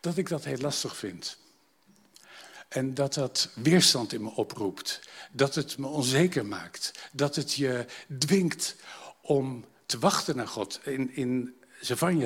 dat 0.00 0.16
ik 0.16 0.28
dat 0.28 0.44
heel 0.44 0.58
lastig 0.58 0.96
vind. 0.96 1.38
En 2.68 2.94
dat 2.94 3.14
dat 3.14 3.48
weerstand 3.54 4.12
in 4.12 4.22
me 4.22 4.30
oproept. 4.30 5.00
Dat 5.32 5.54
het 5.54 5.78
me 5.78 5.86
onzeker 5.86 6.46
maakt. 6.46 6.92
Dat 7.12 7.36
het 7.36 7.52
je 7.52 7.86
dwingt 8.18 8.76
om 9.24 9.64
te 9.86 9.98
wachten 9.98 10.36
naar 10.36 10.48
God. 10.48 10.80
In, 10.84 11.14
in 11.14 11.54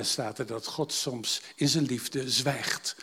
staat 0.02 0.38
er 0.38 0.46
dat 0.46 0.66
God 0.66 0.92
soms 0.92 1.42
in 1.56 1.68
zijn 1.68 1.84
liefde 1.84 2.30
zwijgt. 2.30 2.96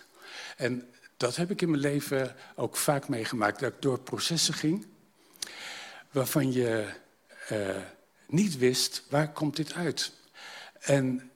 En 0.57 0.89
dat 1.17 1.35
heb 1.35 1.51
ik 1.51 1.61
in 1.61 1.69
mijn 1.69 1.81
leven 1.81 2.35
ook 2.55 2.77
vaak 2.77 3.07
meegemaakt. 3.07 3.59
Dat 3.59 3.73
ik 3.73 3.81
door 3.81 3.99
processen 3.99 4.53
ging 4.53 4.85
waarvan 6.11 6.51
je 6.51 6.93
uh, 7.51 7.77
niet 8.27 8.57
wist, 8.57 9.03
waar 9.09 9.31
komt 9.31 9.55
dit 9.55 9.73
uit? 9.73 10.11
En 10.79 11.31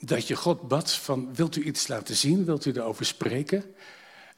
dat 0.00 0.26
je 0.26 0.36
God 0.36 0.68
bad 0.68 0.92
van, 0.92 1.34
wilt 1.34 1.56
u 1.56 1.62
iets 1.62 1.88
laten 1.88 2.16
zien? 2.16 2.44
Wilt 2.44 2.64
u 2.64 2.70
erover 2.70 3.06
spreken? 3.06 3.74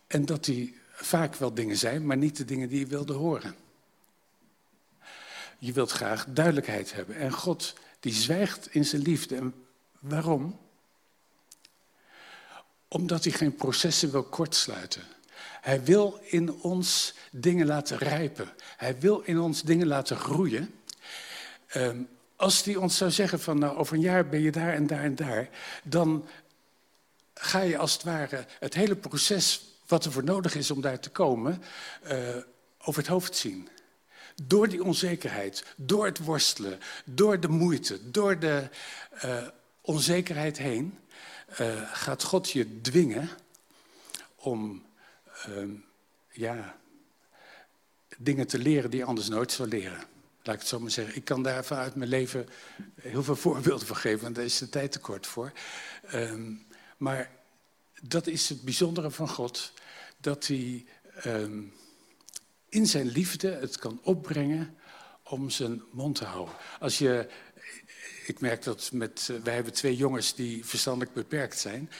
En 0.06 0.24
dat 0.24 0.44
die 0.44 0.78
vaak 0.92 1.34
wel 1.34 1.54
dingen 1.54 1.76
zijn, 1.76 2.06
maar 2.06 2.16
niet 2.16 2.36
de 2.36 2.44
dingen 2.44 2.68
die 2.68 2.78
je 2.78 2.86
wilde 2.86 3.12
horen. 3.12 3.54
Je 5.58 5.72
wilt 5.72 5.90
graag 5.90 6.26
duidelijkheid 6.28 6.92
hebben. 6.92 7.16
En 7.16 7.32
God 7.32 7.74
die 8.00 8.12
zwijgt 8.12 8.68
in 8.74 8.84
zijn 8.84 9.02
liefde. 9.02 9.36
En 9.36 9.54
waarom? 9.98 10.58
Omdat 12.88 13.24
hij 13.24 13.32
geen 13.32 13.54
processen 13.54 14.10
wil 14.10 14.24
kortsluiten. 14.24 15.02
Hij 15.60 15.84
wil 15.84 16.20
in 16.22 16.52
ons 16.52 17.14
dingen 17.30 17.66
laten 17.66 17.98
rijpen. 17.98 18.48
Hij 18.76 18.98
wil 18.98 19.20
in 19.20 19.38
ons 19.38 19.62
dingen 19.62 19.86
laten 19.86 20.16
groeien. 20.16 20.74
Um, 21.74 22.08
als 22.36 22.64
hij 22.64 22.76
ons 22.76 22.96
zou 22.96 23.10
zeggen 23.10 23.40
van 23.40 23.58
nou 23.58 23.76
over 23.76 23.94
een 23.94 24.00
jaar 24.00 24.28
ben 24.28 24.40
je 24.40 24.52
daar 24.52 24.74
en 24.74 24.86
daar 24.86 25.02
en 25.02 25.14
daar, 25.14 25.48
dan 25.82 26.28
ga 27.34 27.60
je 27.60 27.78
als 27.78 27.92
het 27.92 28.02
ware 28.02 28.46
het 28.58 28.74
hele 28.74 28.96
proces 28.96 29.64
wat 29.86 30.04
er 30.04 30.12
voor 30.12 30.24
nodig 30.24 30.54
is 30.54 30.70
om 30.70 30.80
daar 30.80 31.00
te 31.00 31.10
komen, 31.10 31.62
uh, 32.04 32.36
over 32.78 33.00
het 33.00 33.10
hoofd 33.10 33.36
zien. 33.36 33.68
Door 34.42 34.68
die 34.68 34.84
onzekerheid, 34.84 35.64
door 35.76 36.04
het 36.04 36.18
worstelen, 36.18 36.78
door 37.04 37.40
de 37.40 37.48
moeite, 37.48 38.10
door 38.10 38.38
de 38.38 38.68
uh, 39.24 39.46
onzekerheid 39.80 40.58
heen, 40.58 40.98
uh, 41.60 41.92
gaat 41.92 42.22
God 42.22 42.50
je 42.50 42.80
dwingen 42.80 43.28
om 44.34 44.84
ja, 46.30 46.76
dingen 48.18 48.46
te 48.46 48.58
leren 48.58 48.90
die 48.90 49.00
je 49.00 49.06
anders 49.06 49.28
nooit 49.28 49.52
zou 49.52 49.68
leren. 49.68 50.04
Laat 50.42 50.54
ik 50.54 50.60
het 50.60 50.70
zo 50.70 50.80
maar 50.80 50.90
zeggen. 50.90 51.16
Ik 51.16 51.24
kan 51.24 51.42
daar 51.42 51.64
vanuit 51.64 51.94
mijn 51.94 52.10
leven 52.10 52.48
heel 53.00 53.22
veel 53.22 53.36
voorbeelden 53.36 53.86
van 53.86 53.96
geven, 53.96 54.22
want 54.22 54.34
daar 54.34 54.44
is 54.44 54.58
de 54.58 54.68
tijd 54.68 54.92
te 54.92 54.98
kort 54.98 55.26
voor. 55.26 55.52
Um, 56.14 56.66
maar 56.96 57.30
dat 58.02 58.26
is 58.26 58.48
het 58.48 58.62
bijzondere 58.62 59.10
van 59.10 59.28
God, 59.28 59.72
dat 60.20 60.46
hij 60.46 60.84
um, 61.24 61.72
in 62.76 62.86
zijn 62.86 63.06
liefde 63.06 63.50
het 63.50 63.78
kan 63.78 64.00
opbrengen 64.02 64.76
om 65.22 65.50
zijn 65.50 65.82
mond 65.90 66.14
te 66.14 66.24
houden. 66.24 66.54
Als 66.80 66.98
je, 66.98 67.28
ik 68.26 68.40
merk 68.40 68.62
dat 68.62 68.90
met, 68.92 69.32
wij 69.42 69.54
hebben 69.54 69.72
twee 69.72 69.96
jongens 69.96 70.34
die 70.34 70.64
verstandelijk 70.64 71.12
beperkt 71.12 71.58
zijn. 71.58 71.90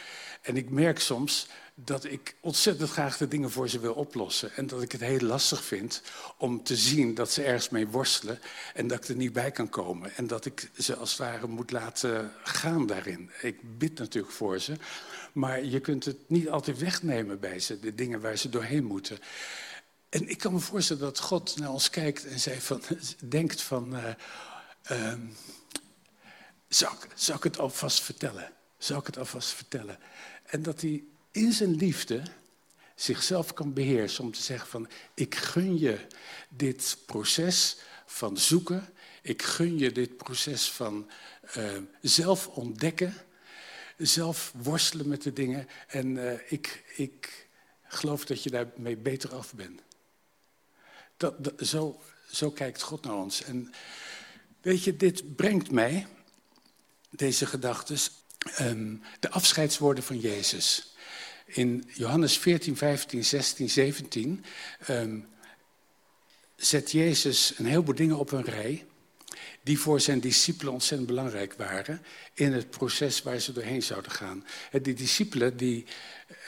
En 0.43 0.57
ik 0.57 0.71
merk 0.71 1.01
soms 1.01 1.49
dat 1.75 2.05
ik 2.05 2.37
ontzettend 2.41 2.91
graag 2.91 3.17
de 3.17 3.29
dingen 3.29 3.51
voor 3.51 3.69
ze 3.69 3.79
wil 3.79 3.93
oplossen. 3.93 4.57
En 4.57 4.67
dat 4.67 4.83
ik 4.83 4.93
het 4.93 5.01
heel 5.01 5.21
lastig 5.21 5.65
vind 5.65 6.03
om 6.39 6.63
te 6.63 6.77
zien 6.77 7.15
dat 7.15 7.33
ze 7.33 7.43
ergens 7.43 7.69
mee 7.69 7.89
worstelen 7.89 8.41
en 8.75 8.87
dat 8.87 9.03
ik 9.03 9.09
er 9.09 9.17
niet 9.17 9.33
bij 9.33 9.51
kan 9.51 9.69
komen. 9.69 10.15
En 10.17 10.27
dat 10.27 10.45
ik 10.45 10.71
ze 10.79 10.97
als 10.97 11.11
het 11.11 11.19
ware 11.19 11.47
moet 11.47 11.71
laten 11.71 12.33
gaan 12.43 12.87
daarin. 12.87 13.31
Ik 13.43 13.79
bid 13.79 13.99
natuurlijk 13.99 14.35
voor 14.35 14.59
ze, 14.59 14.73
maar 15.33 15.65
je 15.65 15.81
kunt 15.81 16.05
het 16.05 16.19
niet 16.27 16.49
altijd 16.49 16.79
wegnemen 16.79 17.41
bij 17.41 17.61
ze, 17.61 17.81
de 17.81 17.95
dingen 17.95 18.21
waar 18.21 18.37
ze 18.37 18.49
doorheen 18.49 18.85
moeten. 18.85 19.19
En 20.09 20.29
ik 20.29 20.39
kan 20.39 20.53
me 20.53 20.59
voorstellen 20.59 21.03
dat 21.03 21.19
God 21.19 21.57
naar 21.59 21.71
ons 21.71 21.91
kijkt 21.91 22.27
en 22.27 22.41
zei 22.41 22.61
van, 22.61 22.83
denkt 23.29 23.63
van, 23.63 23.97
uh, 23.97 25.15
zou, 26.69 26.95
ik, 26.95 27.09
zou 27.15 27.39
ik 27.39 27.45
het 27.45 27.59
alvast 27.59 28.01
vertellen? 28.01 28.53
Zou 28.79 29.01
ik 29.01 29.07
het 29.07 29.19
alvast 29.19 29.49
vertellen? 29.49 29.99
En 30.45 30.63
dat 30.63 30.81
hij 30.81 31.05
in 31.31 31.53
zijn 31.53 31.75
liefde 31.75 32.23
zichzelf 32.95 33.53
kan 33.53 33.73
beheersen 33.73 34.25
om 34.25 34.33
te 34.33 34.43
zeggen 34.43 34.69
van 34.69 34.89
ik 35.15 35.35
gun 35.35 35.79
je 35.79 36.07
dit 36.49 36.99
proces 37.07 37.77
van 38.07 38.37
zoeken, 38.37 38.89
ik 39.23 39.43
gun 39.43 39.79
je 39.79 39.93
dit 39.93 40.17
proces 40.17 40.71
van 40.71 41.11
uh, 41.57 41.79
zelf 42.01 42.47
ontdekken, 42.47 43.15
zelf 43.97 44.53
worstelen 44.57 45.09
met 45.09 45.23
de 45.23 45.33
dingen 45.33 45.69
en 45.87 46.17
uh, 46.17 46.33
ik, 46.49 46.85
ik 46.97 47.49
geloof 47.83 48.25
dat 48.25 48.43
je 48.43 48.51
daarmee 48.51 48.97
beter 48.97 49.35
af 49.35 49.55
bent. 49.55 49.83
Dat, 51.17 51.53
zo, 51.59 52.01
zo 52.31 52.51
kijkt 52.51 52.83
God 52.83 53.05
naar 53.05 53.15
ons. 53.15 53.43
En 53.43 53.73
weet 54.61 54.85
je, 54.85 54.97
dit 54.97 55.37
brengt 55.37 55.71
mij, 55.71 56.07
deze 57.11 57.47
gedachten, 57.47 57.99
um, 58.61 59.03
de 59.21 59.31
afscheidswoorden 59.31 60.05
van 60.05 60.21
Jezus. 60.21 60.95
In 61.47 61.91
Johannes 61.95 62.39
14, 62.39 62.77
15, 62.77 63.25
16, 63.25 63.71
17 63.71 64.45
um, 64.91 65.29
zet 66.57 66.91
Jezus 66.91 67.59
een 67.59 67.67
heleboel 67.67 67.95
dingen 67.95 68.19
op 68.19 68.33
een 68.33 68.45
rij 68.45 68.87
die 69.67 69.81
voor 69.81 70.01
zijn 70.01 70.21
discipelen 70.21 70.73
ontzettend 70.73 71.09
belangrijk 71.09 71.55
waren 71.57 72.03
in 72.35 72.53
het 72.53 72.71
proces 72.71 73.23
waar 73.23 73.39
ze 73.39 73.53
doorheen 73.53 73.83
zouden 73.83 74.11
gaan. 74.11 74.45
Die 74.83 74.95
discipelen 74.95 75.57
die, 75.57 75.85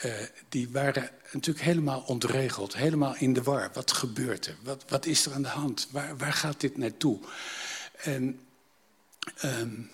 uh, 0.05 0.13
die 0.49 0.69
waren 0.71 1.11
natuurlijk 1.33 1.65
helemaal 1.65 2.01
ontregeld, 2.01 2.77
helemaal 2.77 3.17
in 3.17 3.33
de 3.33 3.43
war. 3.43 3.71
Wat 3.73 3.93
gebeurt 3.93 4.47
er? 4.47 4.57
Wat, 4.63 4.85
wat 4.89 5.07
is 5.07 5.27
er 5.27 5.33
aan 5.33 5.43
de 5.43 5.49
hand? 5.49 5.89
Waar, 5.91 6.17
waar 6.17 6.33
gaat 6.33 6.61
dit 6.61 6.77
naartoe? 6.77 7.19
En 7.97 8.41
um, 9.45 9.91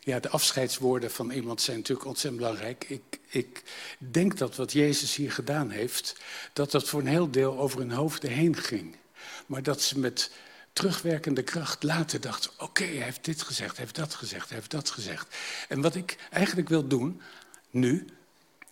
ja, 0.00 0.20
de 0.20 0.28
afscheidswoorden 0.28 1.10
van 1.10 1.30
iemand 1.30 1.60
zijn 1.60 1.76
natuurlijk 1.76 2.06
ontzettend 2.06 2.42
belangrijk. 2.42 2.84
Ik, 2.88 3.18
ik 3.28 3.62
denk 3.98 4.38
dat 4.38 4.56
wat 4.56 4.72
Jezus 4.72 5.14
hier 5.14 5.32
gedaan 5.32 5.70
heeft, 5.70 6.16
dat 6.52 6.70
dat 6.70 6.88
voor 6.88 7.00
een 7.00 7.06
heel 7.06 7.30
deel 7.30 7.58
over 7.58 7.78
hun 7.78 7.92
hoofden 7.92 8.30
heen 8.30 8.56
ging. 8.56 8.96
Maar 9.46 9.62
dat 9.62 9.82
ze 9.82 9.98
met 9.98 10.30
terugwerkende 10.74 11.42
kracht 11.42 11.82
later 11.82 12.20
dachten: 12.20 12.50
oké, 12.58 12.84
hij 12.84 13.04
heeft 13.04 13.24
dit 13.24 13.42
gezegd, 13.42 13.76
hij 13.76 13.84
heeft 13.84 13.96
dat 13.96 14.14
gezegd, 14.14 14.48
hij 14.48 14.58
heeft 14.58 14.70
dat 14.70 14.90
gezegd. 14.90 15.36
En 15.68 15.80
wat 15.80 15.94
ik 15.94 16.16
eigenlijk 16.30 16.68
wil 16.68 16.86
doen, 16.86 17.20
nu, 17.70 18.06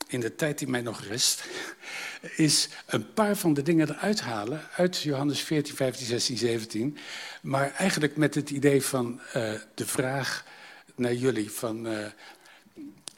in 0.06 0.20
de 0.20 0.34
tijd 0.34 0.58
die 0.58 0.68
mij 0.68 0.80
nog 0.80 1.04
rest, 1.04 1.44
is 2.36 2.68
een 2.86 3.12
paar 3.12 3.36
van 3.36 3.54
de 3.54 3.62
dingen 3.62 3.88
eruit 3.90 4.20
halen 4.20 4.68
uit 4.76 5.02
Johannes 5.02 5.40
14, 5.40 5.74
15, 5.76 6.06
16, 6.06 6.36
17. 6.36 6.98
Maar 7.42 7.72
eigenlijk 7.72 8.16
met 8.16 8.34
het 8.34 8.50
idee 8.50 8.82
van 8.82 9.20
uh, 9.26 9.54
de 9.74 9.86
vraag 9.86 10.44
naar 10.94 11.14
jullie: 11.14 11.50
van, 11.50 11.86
uh, 11.86 12.06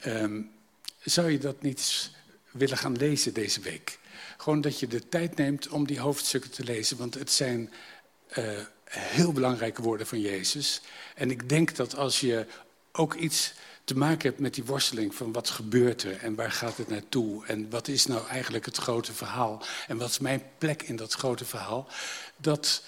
um, 0.05 0.51
zou 0.99 1.31
je 1.31 1.37
dat 1.37 1.61
niet 1.61 2.11
willen 2.51 2.77
gaan 2.77 2.97
lezen 2.97 3.33
deze 3.33 3.61
week? 3.61 3.99
Gewoon 4.37 4.61
dat 4.61 4.79
je 4.79 4.87
de 4.87 5.09
tijd 5.09 5.35
neemt 5.35 5.67
om 5.67 5.87
die 5.87 5.99
hoofdstukken 5.99 6.51
te 6.51 6.63
lezen, 6.63 6.97
want 6.97 7.13
het 7.13 7.31
zijn. 7.31 7.73
Uh, 8.37 8.59
heel 8.89 9.31
belangrijke 9.31 9.81
woorden 9.81 10.07
van 10.07 10.19
Jezus. 10.19 10.81
En 11.15 11.31
ik 11.31 11.49
denk 11.49 11.75
dat 11.75 11.95
als 11.95 12.19
je 12.19 12.45
ook 12.91 13.13
iets 13.13 13.53
te 13.83 13.97
maken 13.97 14.29
hebt 14.29 14.39
met 14.39 14.53
die 14.53 14.63
worsteling 14.63 15.15
van 15.15 15.31
wat 15.31 15.49
gebeurt 15.49 16.03
er 16.03 16.17
en 16.17 16.35
waar 16.35 16.51
gaat 16.51 16.77
het 16.77 16.87
naartoe 16.87 17.45
en 17.45 17.69
wat 17.69 17.87
is 17.87 18.05
nou 18.05 18.27
eigenlijk 18.27 18.65
het 18.65 18.77
grote 18.77 19.13
verhaal 19.13 19.63
en 19.87 19.97
wat 19.97 20.09
is 20.09 20.19
mijn 20.19 20.43
plek 20.57 20.81
in 20.83 20.95
dat 20.95 21.13
grote 21.13 21.45
verhaal, 21.45 21.87
dat 22.37 22.83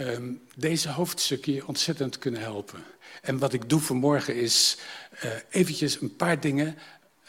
um, 0.00 0.42
deze 0.54 0.88
hoofdstukken 0.88 1.52
je 1.52 1.66
ontzettend 1.66 2.18
kunnen 2.18 2.40
helpen. 2.40 2.84
En 3.22 3.38
wat 3.38 3.52
ik 3.52 3.68
doe 3.68 3.80
vanmorgen 3.80 4.34
is 4.34 4.76
uh, 5.24 5.30
eventjes 5.50 6.00
een 6.00 6.16
paar 6.16 6.40
dingen 6.40 6.78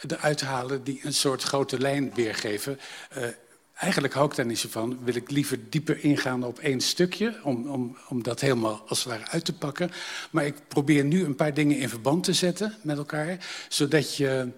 eruit 0.07 0.41
halen 0.41 0.83
die 0.83 0.99
een 1.03 1.13
soort 1.13 1.43
grote 1.43 1.79
lijn 1.79 2.13
weergeven. 2.13 2.79
Uh, 3.17 3.27
Eigenlijk 3.75 4.13
hou 4.13 4.29
ik 4.29 4.35
daar 4.35 4.45
niet 4.45 4.59
zo 4.59 4.69
van. 4.69 5.03
Wil 5.03 5.15
ik 5.15 5.31
liever 5.31 5.69
dieper 5.69 6.03
ingaan 6.03 6.43
op 6.43 6.59
één 6.59 6.81
stukje, 6.81 7.39
om, 7.43 7.67
om, 7.67 7.97
om 8.07 8.23
dat 8.23 8.41
helemaal 8.41 8.83
als 8.87 9.03
het 9.03 9.07
ware 9.07 9.27
uit 9.27 9.45
te 9.45 9.53
pakken. 9.53 9.91
Maar 10.31 10.45
ik 10.45 10.67
probeer 10.67 11.03
nu 11.03 11.23
een 11.23 11.35
paar 11.35 11.53
dingen 11.53 11.77
in 11.77 11.89
verband 11.89 12.23
te 12.23 12.33
zetten 12.33 12.77
met 12.81 12.97
elkaar, 12.97 13.45
zodat 13.69 14.15
je 14.15 14.51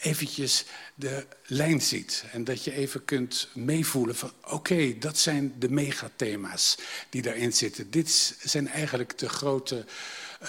eventjes 0.00 0.64
de 0.94 1.26
lijn 1.46 1.82
ziet. 1.82 2.24
En 2.32 2.44
dat 2.44 2.64
je 2.64 2.72
even 2.72 3.04
kunt 3.04 3.48
meevoelen 3.54 4.16
van 4.16 4.32
oké, 4.50 4.98
dat 4.98 5.18
zijn 5.18 5.54
de 5.58 5.68
megathema's 5.68 6.78
die 7.08 7.22
daarin 7.22 7.52
zitten. 7.52 7.90
Dit 7.90 8.36
zijn 8.42 8.68
eigenlijk 8.68 9.18
de 9.18 9.28
grote 9.28 9.84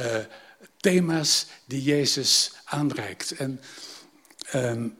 uh, 0.02 0.18
thema's 0.78 1.46
die 1.66 1.84
Jezus 1.84 2.52
aanreikt. 2.66 3.32
En 3.32 3.62
um, 4.56 4.98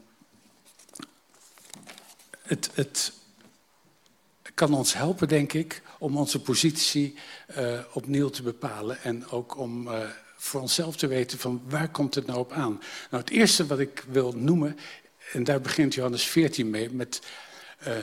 het, 2.46 2.70
het 2.74 3.12
kan 4.54 4.74
ons 4.74 4.94
helpen, 4.94 5.28
denk 5.28 5.54
ik, 5.54 5.82
om 6.00 6.18
onze 6.18 6.42
positie 6.42 7.16
uh, 7.58 7.80
opnieuw 7.94 8.30
te 8.30 8.44
bepalen. 8.44 9.02
En 9.02 9.28
ook 9.30 9.58
om 9.58 9.88
uh, 9.88 10.00
voor 10.36 10.62
onszelf 10.62 10.96
te 10.96 11.08
weten 11.08 11.40
van 11.40 11.62
waar 11.68 11.90
komt 11.90 12.16
het 12.16 12.26
nou 12.26 12.40
op 12.40 12.52
aan. 12.52 12.82
Nou, 13.10 13.24
het 13.24 13.30
eerste 13.30 13.66
wat 13.66 13.80
ik 13.80 14.06
wil 14.08 14.32
noemen, 14.32 14.78
en 15.32 15.44
daar 15.44 15.62
begint 15.62 15.94
Johannes 15.94 16.24
14 16.24 16.70
mee, 16.70 16.92
met 16.92 17.22
uh, 17.88 17.94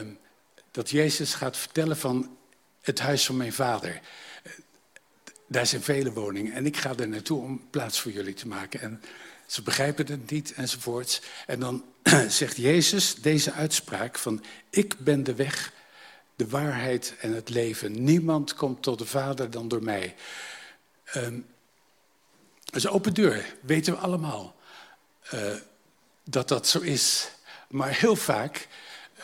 dat 0.70 0.90
Jezus 0.90 1.34
gaat 1.34 1.56
vertellen 1.56 1.96
van 1.96 2.36
het 2.80 3.00
huis 3.00 3.26
van 3.26 3.36
mijn 3.36 3.52
vader. 3.52 4.00
Daar 5.52 5.66
zijn 5.66 5.82
vele 5.82 6.12
woningen 6.12 6.52
en 6.52 6.66
ik 6.66 6.76
ga 6.76 6.94
er 6.96 7.08
naartoe 7.08 7.42
om 7.42 7.70
plaats 7.70 8.00
voor 8.00 8.12
jullie 8.12 8.34
te 8.34 8.48
maken. 8.48 8.80
En 8.80 9.02
ze 9.46 9.62
begrijpen 9.62 10.06
het 10.06 10.30
niet 10.30 10.52
enzovoorts. 10.52 11.22
En 11.46 11.60
dan 11.60 11.84
zegt 12.28 12.56
Jezus 12.56 13.14
deze 13.14 13.52
uitspraak 13.52 14.18
van 14.18 14.44
ik 14.70 14.98
ben 14.98 15.24
de 15.24 15.34
weg, 15.34 15.72
de 16.36 16.48
waarheid 16.48 17.14
en 17.20 17.34
het 17.34 17.48
leven. 17.48 18.04
Niemand 18.04 18.54
komt 18.54 18.82
tot 18.82 18.98
de 18.98 19.06
Vader 19.06 19.50
dan 19.50 19.68
door 19.68 19.82
mij. 19.82 20.14
Um, 21.16 21.46
dat 22.64 22.76
is 22.76 22.86
open 22.86 23.14
deur, 23.14 23.54
weten 23.60 23.92
we 23.92 23.98
allemaal 23.98 24.56
uh, 25.34 25.54
dat 26.24 26.48
dat 26.48 26.68
zo 26.68 26.78
is. 26.78 27.30
Maar 27.68 27.98
heel 27.98 28.16
vaak 28.16 28.68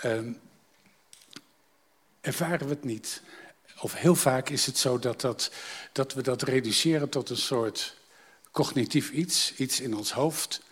um, 0.05 0.41
ervaren 2.21 2.67
we 2.67 2.75
het 2.75 2.85
niet. 2.85 3.23
Of 3.81 3.95
heel 3.95 4.15
vaak 4.15 4.49
is 4.49 4.67
het 4.67 4.79
zo 4.79 4.99
dat, 4.99 5.21
dat, 5.21 5.51
dat 5.93 6.13
we 6.13 6.23
dat 6.23 6.43
reduceren 6.43 7.09
tot 7.09 7.31
een 7.31 7.37
soort 7.37 7.97
cognitief 8.51 9.11
iets, 9.11 9.55
iets 9.55 9.81
in 9.81 9.95
ons 9.95 10.13
hoofd. 10.13 10.63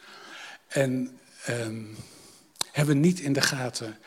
En 0.68 1.20
um, 1.48 1.96
hebben 2.72 3.00
niet 3.00 3.20
in 3.20 3.32
de 3.32 3.40
gaten 3.40 3.98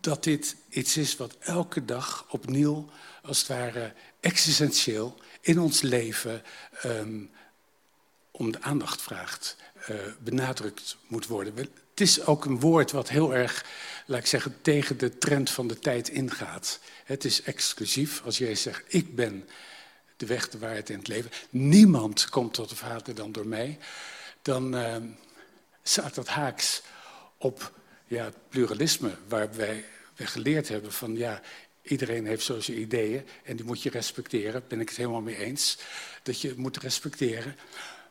dat 0.00 0.24
dit 0.24 0.56
iets 0.68 0.96
is 0.96 1.16
wat 1.16 1.36
elke 1.40 1.84
dag 1.84 2.26
opnieuw, 2.28 2.88
als 3.22 3.38
het 3.38 3.48
ware 3.48 3.92
existentieel, 4.20 5.18
in 5.40 5.58
ons 5.58 5.80
leven 5.80 6.42
um, 6.84 7.30
om 8.30 8.52
de 8.52 8.62
aandacht 8.62 9.02
vraagt, 9.02 9.56
uh, 9.90 9.96
benadrukt 10.18 10.96
moet 11.06 11.26
worden. 11.26 11.54
Het 11.98 12.08
is 12.08 12.26
ook 12.26 12.44
een 12.44 12.60
woord 12.60 12.90
wat 12.90 13.08
heel 13.08 13.34
erg, 13.34 13.64
laat 14.06 14.18
ik 14.18 14.26
zeggen, 14.26 14.56
tegen 14.62 14.98
de 14.98 15.18
trend 15.18 15.50
van 15.50 15.66
de 15.66 15.78
tijd 15.78 16.08
ingaat. 16.08 16.78
Het 17.04 17.24
is 17.24 17.42
exclusief 17.42 18.22
als 18.24 18.38
jij 18.38 18.54
zegt, 18.54 18.82
ik 18.86 19.14
ben 19.14 19.48
de 20.16 20.26
weg, 20.26 20.48
de 20.48 20.58
waarheid 20.58 20.90
in 20.90 20.98
het 20.98 21.08
leven. 21.08 21.30
Niemand 21.50 22.28
komt 22.28 22.54
tot 22.54 22.68
de 22.68 22.76
Vader 22.76 23.14
dan 23.14 23.32
door 23.32 23.46
mij. 23.46 23.78
Dan 24.42 24.74
uh, 24.74 24.96
staat 25.82 26.14
dat 26.14 26.28
haaks 26.28 26.82
op 27.38 27.72
ja, 28.06 28.24
het 28.24 28.48
pluralisme, 28.48 29.14
waar 29.28 29.54
wij, 29.56 29.84
wij 30.16 30.26
geleerd 30.26 30.68
hebben 30.68 30.92
van 30.92 31.16
ja, 31.16 31.40
iedereen 31.82 32.26
heeft 32.26 32.44
zo 32.44 32.60
zijn 32.60 32.80
ideeën 32.80 33.26
en 33.44 33.56
die 33.56 33.66
moet 33.66 33.82
je 33.82 33.90
respecteren. 33.90 34.64
Ben 34.68 34.80
ik 34.80 34.88
het 34.88 34.98
helemaal 34.98 35.20
mee 35.20 35.36
eens 35.36 35.78
dat 36.22 36.40
je 36.40 36.54
moet 36.56 36.76
respecteren. 36.76 37.56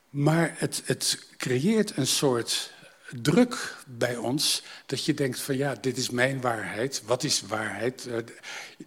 Maar 0.09 0.55
het, 0.57 0.81
het 0.85 1.27
creëert 1.37 1.97
een 1.97 2.07
soort 2.07 2.75
druk 3.11 3.75
bij 3.85 4.15
ons 4.15 4.63
dat 4.85 5.05
je 5.05 5.13
denkt 5.13 5.39
van 5.39 5.57
ja, 5.57 5.75
dit 5.81 5.97
is 5.97 6.09
mijn 6.09 6.41
waarheid. 6.41 7.01
Wat 7.05 7.23
is 7.23 7.41
waarheid? 7.41 8.05
Uh, 8.05 8.17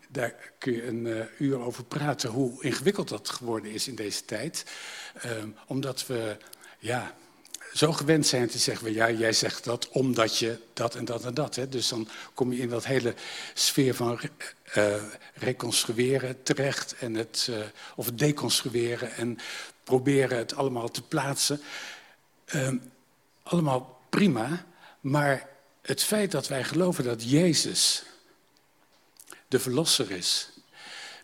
daar 0.08 0.34
kun 0.58 0.72
je 0.72 0.86
een 0.86 1.06
uh, 1.06 1.24
uur 1.38 1.58
over 1.58 1.84
praten 1.84 2.30
hoe 2.30 2.62
ingewikkeld 2.62 3.08
dat 3.08 3.28
geworden 3.28 3.72
is 3.72 3.88
in 3.88 3.94
deze 3.94 4.24
tijd. 4.24 4.64
Uh, 5.24 5.32
omdat 5.66 6.06
we 6.06 6.36
ja, 6.78 7.14
zo 7.72 7.92
gewend 7.92 8.26
zijn 8.26 8.48
te 8.48 8.58
zeggen, 8.58 8.92
ja, 8.92 9.10
jij 9.10 9.32
zegt 9.32 9.64
dat 9.64 9.88
omdat 9.88 10.38
je 10.38 10.58
dat 10.72 10.94
en 10.94 11.04
dat 11.04 11.24
en 11.24 11.34
dat. 11.34 11.54
Hè. 11.54 11.68
Dus 11.68 11.88
dan 11.88 12.08
kom 12.34 12.52
je 12.52 12.60
in 12.60 12.68
dat 12.68 12.84
hele 12.84 13.14
sfeer 13.54 13.94
van 13.94 14.20
reconstrueren 15.34 16.42
terecht 16.42 16.94
en 16.98 17.14
het, 17.14 17.50
of 17.96 18.10
deconstrueren 18.10 19.12
en 19.14 19.38
proberen 19.84 20.38
het 20.38 20.54
allemaal 20.54 20.90
te 20.90 21.02
plaatsen. 21.02 21.60
Ehm, 22.44 22.76
allemaal 23.42 23.99
prima, 24.10 24.66
maar 25.00 25.48
het 25.82 26.02
feit 26.02 26.30
dat 26.30 26.48
wij 26.48 26.64
geloven 26.64 27.04
dat 27.04 27.30
Jezus 27.30 28.02
de 29.48 29.58
Verlosser 29.58 30.10
is, 30.10 30.50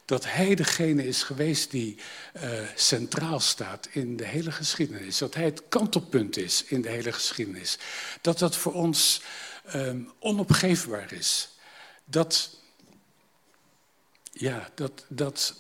dat 0.04 0.24
Hij 0.24 0.54
degene 0.54 1.06
is 1.06 1.22
geweest 1.22 1.70
die 1.70 1.98
uh, 2.36 2.68
centraal 2.74 3.40
staat 3.40 3.88
in 3.90 4.16
de 4.16 4.26
hele 4.26 4.52
geschiedenis, 4.52 5.18
dat 5.18 5.34
Hij 5.34 5.44
het 5.44 5.62
kantelpunt 5.68 6.36
is 6.36 6.64
in 6.64 6.82
de 6.82 6.88
hele 6.88 7.12
geschiedenis, 7.12 7.78
dat 8.20 8.38
dat 8.38 8.56
voor 8.56 8.72
ons 8.72 9.22
um, 9.74 10.12
onopgeefbaar 10.18 11.12
is, 11.12 11.48
dat, 12.04 12.58
ja, 14.32 14.70
dat, 14.74 15.04
dat 15.08 15.54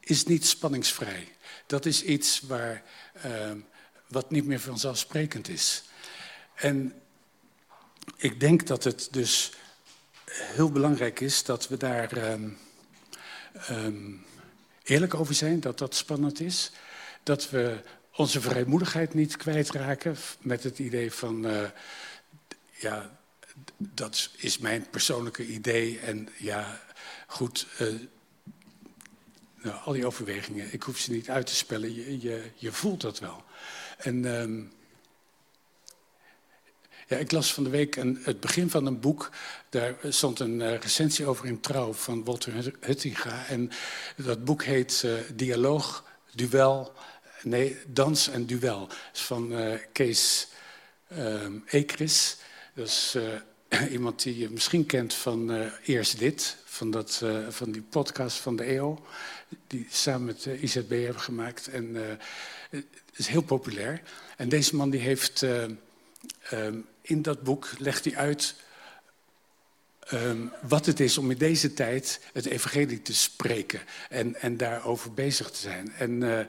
is 0.00 0.24
niet 0.24 0.46
spanningsvrij. 0.46 1.36
Dat 1.66 1.86
is 1.86 2.02
iets 2.02 2.40
waar, 2.40 2.82
uh, 3.26 3.52
wat 4.08 4.30
niet 4.30 4.46
meer 4.46 4.60
vanzelfsprekend 4.60 5.48
is. 5.48 5.82
En 6.56 6.92
ik 8.16 8.40
denk 8.40 8.66
dat 8.66 8.84
het 8.84 9.08
dus 9.10 9.52
heel 10.34 10.70
belangrijk 10.70 11.20
is 11.20 11.44
dat 11.44 11.68
we 11.68 11.76
daar 11.76 12.32
um, 12.32 12.58
um, 13.70 14.24
eerlijk 14.82 15.14
over 15.14 15.34
zijn, 15.34 15.60
dat 15.60 15.78
dat 15.78 15.94
spannend 15.94 16.40
is. 16.40 16.72
Dat 17.22 17.50
we 17.50 17.80
onze 18.16 18.40
vrijmoedigheid 18.40 19.14
niet 19.14 19.36
kwijtraken 19.36 20.16
met 20.40 20.62
het 20.62 20.78
idee 20.78 21.12
van, 21.12 21.46
uh, 21.46 21.68
ja, 22.70 23.18
dat 23.76 24.30
is 24.36 24.58
mijn 24.58 24.90
persoonlijke 24.90 25.46
idee. 25.46 25.98
En 25.98 26.28
ja, 26.36 26.80
goed, 27.26 27.66
uh, 27.80 27.94
nou, 29.54 29.80
al 29.84 29.92
die 29.92 30.06
overwegingen, 30.06 30.72
ik 30.72 30.82
hoef 30.82 30.98
ze 30.98 31.10
niet 31.12 31.30
uit 31.30 31.46
te 31.46 31.54
spellen, 31.54 31.94
je, 31.94 32.50
je, 32.54 32.72
voelt 32.72 33.00
dat 33.00 33.18
wel. 33.18 33.44
En 33.96 34.16
uh, 34.16 34.64
ja, 37.06 37.16
ik 37.16 37.32
las 37.32 37.52
van 37.52 37.64
de 37.64 37.70
week 37.70 37.96
een, 37.96 38.18
het 38.22 38.40
begin 38.40 38.70
van 38.70 38.86
een 38.86 39.00
boek. 39.00 39.30
Daar 39.68 39.96
stond 40.02 40.40
een 40.40 40.60
uh, 40.60 40.78
recensie 40.78 41.26
over 41.26 41.46
in 41.46 41.60
Trouw 41.60 41.92
van 41.92 42.24
Walter 42.24 42.72
Huttinga. 42.80 43.46
En 43.46 43.70
dat 44.16 44.44
boek 44.44 44.64
heet 44.64 45.02
uh, 45.04 45.12
Dialoog, 45.34 46.04
Duel, 46.34 46.92
nee, 47.42 47.76
Dans 47.86 48.28
en 48.28 48.46
Duel. 48.46 48.88
Is 49.14 49.20
van 49.20 49.52
uh, 49.52 49.74
Kees 49.92 50.48
Ekris. 51.66 52.36
Dat 52.74 52.86
is 52.86 53.16
iemand 53.90 54.22
die 54.22 54.38
je 54.38 54.50
misschien 54.50 54.86
kent 54.86 55.14
van 55.14 55.70
Eerst 55.84 56.18
Dit, 56.18 56.56
van, 56.64 56.90
dat, 56.90 57.22
van 57.48 57.72
die 57.72 57.82
podcast 57.82 58.36
van 58.36 58.56
de 58.56 58.64
EO. 58.64 59.06
Die 59.66 59.86
samen 59.90 60.24
met 60.24 60.48
IZB 60.60 60.90
hebben 60.90 61.22
gemaakt. 61.22 61.68
En 61.68 61.94
het 62.70 62.84
is 63.16 63.26
heel 63.26 63.42
populair. 63.42 64.02
En 64.36 64.48
deze 64.48 64.76
man 64.76 64.90
die 64.90 65.00
heeft... 65.00 65.44
in 67.08 67.22
dat 67.22 67.42
boek 67.42 67.68
legt 67.78 68.04
hij 68.04 68.16
uit 68.16 68.54
um, 70.12 70.52
wat 70.62 70.86
het 70.86 71.00
is 71.00 71.18
om 71.18 71.30
in 71.30 71.38
deze 71.38 71.74
tijd 71.74 72.20
het 72.32 72.46
evangelie 72.46 73.02
te 73.02 73.14
spreken 73.14 73.80
en, 74.08 74.40
en 74.40 74.56
daarover 74.56 75.12
bezig 75.12 75.50
te 75.50 75.58
zijn. 75.58 75.92
En 75.92 76.10
uh, 76.10 76.40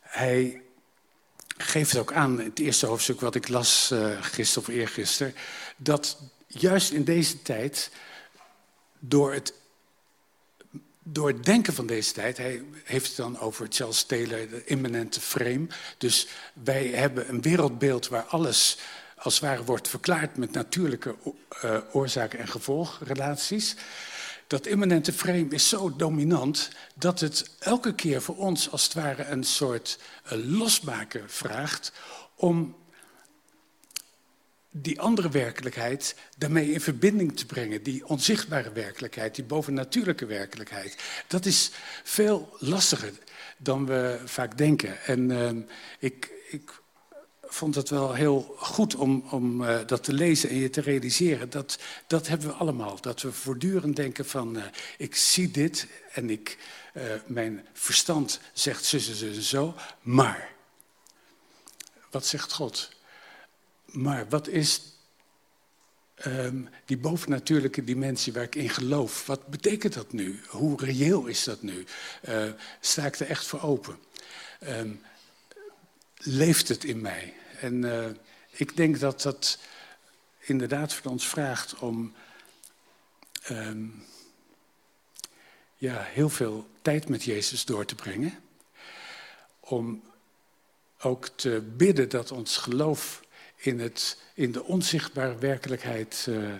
hij 0.00 0.62
geeft 1.56 1.96
ook 1.96 2.12
aan, 2.12 2.40
in 2.40 2.48
het 2.48 2.58
eerste 2.58 2.86
hoofdstuk 2.86 3.20
wat 3.20 3.34
ik 3.34 3.48
las 3.48 3.90
uh, 3.92 4.22
gisteren 4.22 4.68
of 4.68 4.74
eergisteren, 4.74 5.34
dat 5.76 6.18
juist 6.46 6.90
in 6.90 7.04
deze 7.04 7.42
tijd, 7.42 7.90
door 8.98 9.32
het 9.32 9.54
door 11.06 11.28
het 11.28 11.44
denken 11.44 11.74
van 11.74 11.86
deze 11.86 12.12
tijd, 12.12 12.36
hij 12.36 12.62
heeft 12.84 13.06
het 13.06 13.16
dan 13.16 13.38
over 13.38 13.66
Charles 13.70 14.02
Taylor, 14.02 14.48
de 14.48 14.64
immanente 14.64 15.20
frame. 15.20 15.66
Dus 15.98 16.28
wij 16.52 16.86
hebben 16.86 17.28
een 17.28 17.42
wereldbeeld 17.42 18.08
waar 18.08 18.22
alles 18.22 18.78
als 19.24 19.34
het 19.34 19.42
ware 19.42 19.64
wordt 19.64 19.88
verklaard 19.88 20.36
met 20.36 20.52
natuurlijke 20.52 21.14
uh, 21.64 21.78
oorzaken 21.92 22.38
en 22.38 22.48
gevolgrelaties. 22.48 23.76
Dat 24.46 24.66
immanente 24.66 25.12
frame 25.12 25.46
is 25.48 25.68
zo 25.68 25.96
dominant 25.96 26.70
dat 26.94 27.20
het 27.20 27.50
elke 27.58 27.94
keer 27.94 28.22
voor 28.22 28.36
ons 28.36 28.70
als 28.70 28.84
het 28.84 28.92
ware 28.92 29.24
een 29.24 29.44
soort 29.44 29.98
uh, 30.26 30.32
losmaken 30.32 31.30
vraagt 31.30 31.92
om 32.36 32.76
die 34.70 35.00
andere 35.00 35.28
werkelijkheid 35.28 36.16
daarmee 36.38 36.72
in 36.72 36.80
verbinding 36.80 37.36
te 37.36 37.46
brengen. 37.46 37.82
Die 37.82 38.06
onzichtbare 38.06 38.72
werkelijkheid, 38.72 39.34
die 39.34 39.44
bovennatuurlijke 39.44 40.26
werkelijkheid. 40.26 40.96
Dat 41.26 41.46
is 41.46 41.70
veel 42.02 42.56
lastiger 42.58 43.12
dan 43.56 43.86
we 43.86 44.20
vaak 44.24 44.58
denken. 44.58 45.04
En 45.04 45.30
uh, 45.30 45.50
ik, 45.98 46.30
ik 46.48 46.82
vond 47.54 47.74
het 47.74 47.88
wel 47.88 48.14
heel 48.14 48.54
goed 48.58 48.94
om, 48.94 49.24
om 49.30 49.62
uh, 49.62 49.80
dat 49.86 50.04
te 50.04 50.12
lezen 50.12 50.48
en 50.48 50.56
je 50.56 50.70
te 50.70 50.80
realiseren. 50.80 51.50
Dat, 51.50 51.78
dat 52.06 52.26
hebben 52.26 52.48
we 52.48 52.54
allemaal. 52.54 53.00
Dat 53.00 53.22
we 53.22 53.32
voortdurend 53.32 53.96
denken 53.96 54.26
van, 54.26 54.56
uh, 54.56 54.64
ik 54.98 55.16
zie 55.16 55.50
dit 55.50 55.86
en 56.12 56.30
ik, 56.30 56.58
uh, 56.94 57.02
mijn 57.26 57.66
verstand 57.72 58.40
zegt 58.52 58.84
zo, 58.84 58.98
zo, 58.98 59.32
zo. 59.32 59.74
Maar, 60.02 60.52
wat 62.10 62.26
zegt 62.26 62.52
God? 62.52 62.90
Maar 63.84 64.28
wat 64.28 64.48
is 64.48 64.80
um, 66.26 66.68
die 66.84 66.98
bovennatuurlijke 66.98 67.84
dimensie 67.84 68.32
waar 68.32 68.42
ik 68.42 68.54
in 68.54 68.70
geloof? 68.70 69.26
Wat 69.26 69.46
betekent 69.46 69.94
dat 69.94 70.12
nu? 70.12 70.40
Hoe 70.48 70.84
reëel 70.84 71.26
is 71.26 71.44
dat 71.44 71.62
nu? 71.62 71.84
sta 72.80 73.06
ik 73.06 73.18
er 73.18 73.28
echt 73.28 73.46
voor 73.46 73.62
open? 73.62 73.98
Um, 74.62 75.00
leeft 76.16 76.68
het 76.68 76.84
in 76.84 77.00
mij? 77.00 77.34
En 77.64 77.82
uh, 77.82 78.06
ik 78.50 78.76
denk 78.76 79.00
dat 79.00 79.22
dat 79.22 79.58
inderdaad 80.38 80.94
van 80.94 81.10
ons 81.10 81.28
vraagt 81.28 81.78
om 81.78 82.14
um, 83.50 84.04
ja, 85.76 86.02
heel 86.02 86.28
veel 86.28 86.68
tijd 86.82 87.08
met 87.08 87.24
Jezus 87.24 87.64
door 87.64 87.84
te 87.84 87.94
brengen. 87.94 88.38
Om 89.60 90.02
ook 91.00 91.28
te 91.28 91.72
bidden 91.76 92.08
dat 92.08 92.30
ons 92.30 92.56
geloof 92.56 93.22
in, 93.56 93.80
het, 93.80 94.18
in 94.34 94.52
de 94.52 94.64
onzichtbare 94.64 95.38
werkelijkheid 95.38 96.26
uh, 96.28 96.54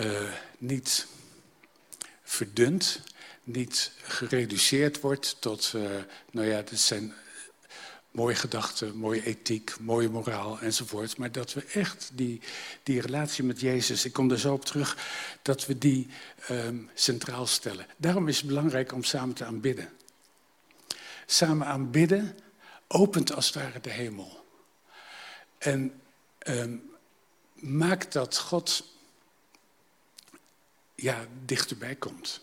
uh, 0.00 0.32
niet 0.58 1.06
verdunt, 2.22 3.02
niet 3.42 3.92
gereduceerd 4.02 5.00
wordt 5.00 5.36
tot, 5.40 5.74
nou 6.30 6.46
ja, 6.46 6.62
dat 6.62 6.78
zijn 6.78 7.14
mooie 8.10 8.34
gedachten, 8.34 8.96
mooie 8.96 9.24
ethiek, 9.24 9.74
mooie 9.80 10.08
moraal 10.08 10.60
enzovoort. 10.60 11.16
Maar 11.16 11.32
dat 11.32 11.52
we 11.52 11.64
echt 11.64 12.10
die, 12.12 12.40
die 12.82 13.00
relatie 13.00 13.44
met 13.44 13.60
Jezus, 13.60 14.04
ik 14.04 14.12
kom 14.12 14.30
er 14.30 14.38
zo 14.38 14.52
op 14.52 14.64
terug, 14.64 14.96
dat 15.42 15.66
we 15.66 15.78
die 15.78 16.08
um, 16.50 16.90
centraal 16.94 17.46
stellen. 17.46 17.86
Daarom 17.96 18.28
is 18.28 18.36
het 18.36 18.46
belangrijk 18.46 18.92
om 18.92 19.04
samen 19.04 19.34
te 19.34 19.44
aanbidden. 19.44 19.88
Samen 21.26 21.66
aanbidden 21.66 22.38
opent 22.88 23.32
als 23.32 23.46
het 23.46 23.54
ware 23.54 23.80
de 23.80 23.90
hemel. 23.90 24.44
En 25.58 26.00
um, 26.46 26.90
maakt 27.54 28.12
dat 28.12 28.38
God 28.38 28.84
ja, 30.94 31.26
dichterbij 31.44 31.94
komt. 31.94 32.40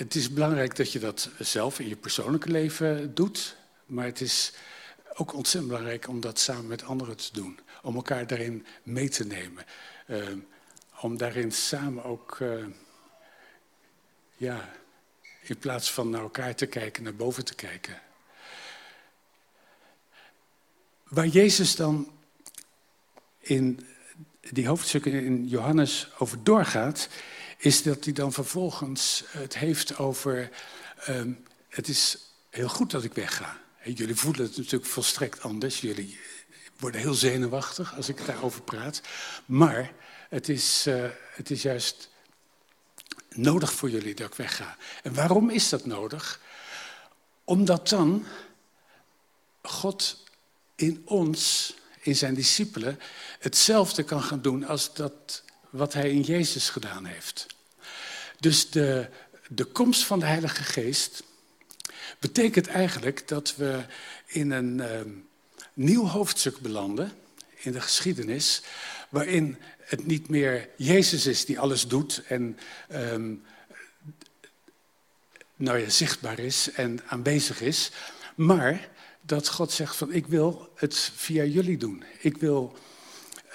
Het 0.00 0.14
is 0.14 0.32
belangrijk 0.32 0.76
dat 0.76 0.92
je 0.92 0.98
dat 0.98 1.30
zelf 1.38 1.78
in 1.78 1.88
je 1.88 1.96
persoonlijke 1.96 2.50
leven 2.50 3.14
doet. 3.14 3.56
Maar 3.86 4.04
het 4.04 4.20
is 4.20 4.52
ook 5.14 5.34
ontzettend 5.34 5.72
belangrijk 5.72 6.08
om 6.08 6.20
dat 6.20 6.38
samen 6.38 6.66
met 6.66 6.84
anderen 6.84 7.16
te 7.16 7.28
doen. 7.32 7.58
Om 7.82 7.94
elkaar 7.94 8.26
daarin 8.26 8.66
mee 8.82 9.08
te 9.08 9.26
nemen. 9.26 9.64
Uh, 10.06 10.26
om 11.00 11.16
daarin 11.16 11.52
samen 11.52 12.04
ook, 12.04 12.38
uh, 12.42 12.64
ja, 14.36 14.70
in 15.42 15.58
plaats 15.58 15.92
van 15.92 16.10
naar 16.10 16.20
elkaar 16.20 16.54
te 16.54 16.66
kijken, 16.66 17.02
naar 17.02 17.16
boven 17.16 17.44
te 17.44 17.54
kijken. 17.54 18.00
Waar 21.08 21.26
Jezus 21.26 21.76
dan 21.76 22.12
in 23.38 23.86
die 24.40 24.68
hoofdstukken 24.68 25.12
in 25.12 25.48
Johannes 25.48 26.08
over 26.18 26.44
doorgaat, 26.44 27.08
is 27.60 27.82
dat 27.82 28.04
hij 28.04 28.12
dan 28.12 28.32
vervolgens 28.32 29.24
het 29.26 29.58
heeft 29.58 29.98
over, 29.98 30.50
um, 31.08 31.44
het 31.68 31.88
is 31.88 32.18
heel 32.50 32.68
goed 32.68 32.90
dat 32.90 33.04
ik 33.04 33.14
wegga. 33.14 33.60
Jullie 33.84 34.14
voelen 34.14 34.42
het 34.42 34.56
natuurlijk 34.56 34.90
volstrekt 34.90 35.42
anders. 35.42 35.80
Jullie 35.80 36.20
worden 36.78 37.00
heel 37.00 37.14
zenuwachtig 37.14 37.96
als 37.96 38.08
ik 38.08 38.26
daarover 38.26 38.62
praat. 38.62 39.00
Maar 39.46 39.92
het 40.28 40.48
is, 40.48 40.86
uh, 40.86 41.08
het 41.34 41.50
is 41.50 41.62
juist 41.62 42.08
nodig 43.28 43.72
voor 43.72 43.90
jullie 43.90 44.14
dat 44.14 44.26
ik 44.26 44.34
wegga. 44.34 44.76
En 45.02 45.14
waarom 45.14 45.50
is 45.50 45.68
dat 45.68 45.86
nodig? 45.86 46.40
Omdat 47.44 47.88
dan 47.88 48.26
God 49.62 50.24
in 50.74 51.02
ons, 51.04 51.74
in 52.00 52.16
zijn 52.16 52.34
discipelen, 52.34 53.00
hetzelfde 53.38 54.02
kan 54.02 54.22
gaan 54.22 54.42
doen 54.42 54.66
als 54.66 54.94
dat 54.94 55.42
wat 55.70 55.92
hij 55.92 56.10
in 56.10 56.20
Jezus 56.20 56.68
gedaan 56.68 57.04
heeft. 57.04 57.46
Dus 58.40 58.70
de, 58.70 59.08
de 59.48 59.64
komst 59.64 60.04
van 60.04 60.18
de 60.18 60.26
Heilige 60.26 60.62
Geest 60.62 61.22
betekent 62.18 62.66
eigenlijk 62.66 63.28
dat 63.28 63.56
we 63.56 63.84
in 64.26 64.50
een 64.50 64.78
uh, 64.78 65.00
nieuw 65.72 66.06
hoofdstuk 66.06 66.58
belanden 66.58 67.12
in 67.56 67.72
de 67.72 67.80
geschiedenis, 67.80 68.62
waarin 69.08 69.56
het 69.78 70.06
niet 70.06 70.28
meer 70.28 70.68
Jezus 70.76 71.26
is 71.26 71.44
die 71.44 71.58
alles 71.58 71.86
doet 71.86 72.22
en 72.28 72.58
um, 72.92 73.44
nou 75.56 75.78
ja, 75.78 75.88
zichtbaar 75.88 76.38
is 76.38 76.70
en 76.72 77.00
aanwezig 77.06 77.60
is, 77.60 77.90
maar 78.34 78.88
dat 79.20 79.48
God 79.48 79.72
zegt 79.72 79.96
van 79.96 80.12
ik 80.12 80.26
wil 80.26 80.72
het 80.74 81.12
via 81.14 81.44
jullie 81.44 81.76
doen. 81.76 82.04
Ik 82.18 82.36
wil 82.36 82.78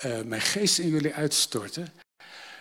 uh, 0.06 0.22
mijn 0.22 0.42
geest 0.42 0.80
in 0.80 0.90
jullie 0.90 1.14
uitstorten 1.14 1.94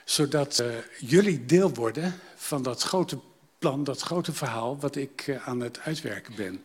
zodat 0.05 0.61
uh, 0.61 0.77
jullie 0.99 1.45
deel 1.45 1.75
worden 1.75 2.21
van 2.37 2.63
dat 2.63 2.83
grote 2.83 3.19
plan, 3.59 3.85
dat 3.85 4.01
grote 4.01 4.33
verhaal 4.33 4.79
wat 4.79 4.97
ik 4.97 5.27
uh, 5.27 5.49
aan 5.49 5.61
het 5.61 5.81
uitwerken 5.81 6.35
ben. 6.35 6.65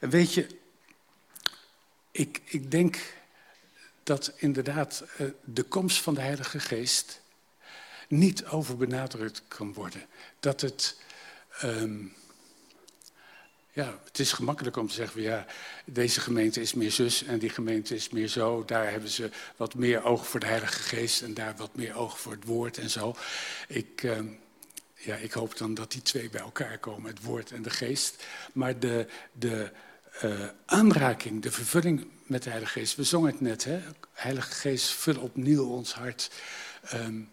En 0.00 0.10
weet 0.10 0.34
je, 0.34 0.46
ik, 2.10 2.40
ik 2.44 2.70
denk 2.70 2.98
dat 4.02 4.32
inderdaad 4.36 5.04
uh, 5.20 5.28
de 5.44 5.62
komst 5.62 5.98
van 5.98 6.14
de 6.14 6.20
Heilige 6.20 6.60
Geest 6.60 7.20
niet 8.08 8.44
overbenadrukt 8.44 9.42
kan 9.48 9.72
worden. 9.72 10.06
Dat 10.40 10.60
het, 10.60 10.96
um, 11.64 12.14
ja, 13.72 13.98
het 14.04 14.18
is 14.18 14.32
gemakkelijk 14.32 14.76
om 14.76 14.88
te 14.88 14.94
zeggen, 14.94 15.22
ja, 15.22 15.46
deze 15.84 16.20
gemeente 16.20 16.60
is 16.60 16.74
meer 16.74 16.90
zus 16.90 17.24
en 17.24 17.38
die 17.38 17.50
gemeente 17.50 17.94
is 17.94 18.10
meer 18.10 18.28
zo. 18.28 18.64
Daar 18.64 18.90
hebben 18.90 19.08
ze 19.10 19.30
wat 19.56 19.74
meer 19.74 20.04
oog 20.04 20.26
voor 20.26 20.40
de 20.40 20.46
Heilige 20.46 20.82
Geest 20.82 21.22
en 21.22 21.34
daar 21.34 21.54
wat 21.56 21.76
meer 21.76 21.96
oog 21.96 22.20
voor 22.20 22.32
het 22.32 22.44
woord 22.44 22.78
en 22.78 22.90
zo. 22.90 23.16
Ik, 23.68 24.02
uh, 24.02 24.18
ja, 24.94 25.16
ik 25.16 25.32
hoop 25.32 25.56
dan 25.56 25.74
dat 25.74 25.92
die 25.92 26.02
twee 26.02 26.30
bij 26.30 26.40
elkaar 26.40 26.78
komen, 26.78 27.10
het 27.10 27.22
woord 27.22 27.50
en 27.50 27.62
de 27.62 27.70
geest. 27.70 28.24
Maar 28.52 28.78
de, 28.78 29.06
de 29.32 29.70
uh, 30.24 30.48
aanraking, 30.66 31.42
de 31.42 31.52
vervulling 31.52 32.06
met 32.22 32.42
de 32.42 32.50
Heilige 32.50 32.78
Geest, 32.78 32.96
we 32.96 33.04
zongen 33.04 33.30
het 33.30 33.40
net, 33.40 33.64
hè? 33.64 33.80
Heilige 34.12 34.52
Geest, 34.52 34.88
vul 34.88 35.20
opnieuw 35.20 35.64
ons 35.64 35.94
hart. 35.94 36.30
Um, 36.94 37.30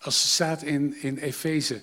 als 0.00 0.32
staat 0.32 0.62
in, 0.62 1.02
in 1.02 1.18
Efeze, 1.18 1.80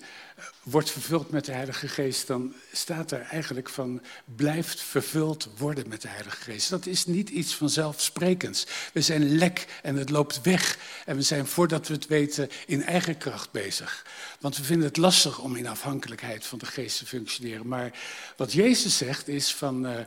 wordt 0.62 0.90
vervuld 0.90 1.30
met 1.30 1.44
de 1.44 1.52
Heilige 1.52 1.88
Geest, 1.88 2.26
dan 2.26 2.54
staat 2.72 3.10
er 3.10 3.20
eigenlijk 3.20 3.68
van 3.68 4.02
blijft 4.24 4.80
vervuld 4.80 5.48
worden 5.56 5.88
met 5.88 6.02
de 6.02 6.08
Heilige 6.08 6.36
Geest. 6.36 6.70
Dat 6.70 6.86
is 6.86 7.06
niet 7.06 7.28
iets 7.28 7.54
vanzelfsprekends. 7.54 8.66
We 8.92 9.00
zijn 9.00 9.36
lek 9.36 9.66
en 9.82 9.96
het 9.96 10.10
loopt 10.10 10.40
weg. 10.42 10.78
En 11.04 11.16
we 11.16 11.22
zijn 11.22 11.46
voordat 11.46 11.88
we 11.88 11.94
het 11.94 12.06
weten 12.06 12.50
in 12.66 12.82
eigen 12.82 13.18
kracht 13.18 13.50
bezig. 13.50 14.06
Want 14.40 14.56
we 14.56 14.64
vinden 14.64 14.86
het 14.88 14.96
lastig 14.96 15.38
om 15.38 15.56
in 15.56 15.66
afhankelijkheid 15.66 16.46
van 16.46 16.58
de 16.58 16.66
Geest 16.66 16.98
te 16.98 17.06
functioneren. 17.06 17.68
Maar 17.68 17.98
wat 18.36 18.52
Jezus 18.52 18.96
zegt 18.96 19.28
is 19.28 19.54
van 19.54 19.86
uh, 19.86 19.98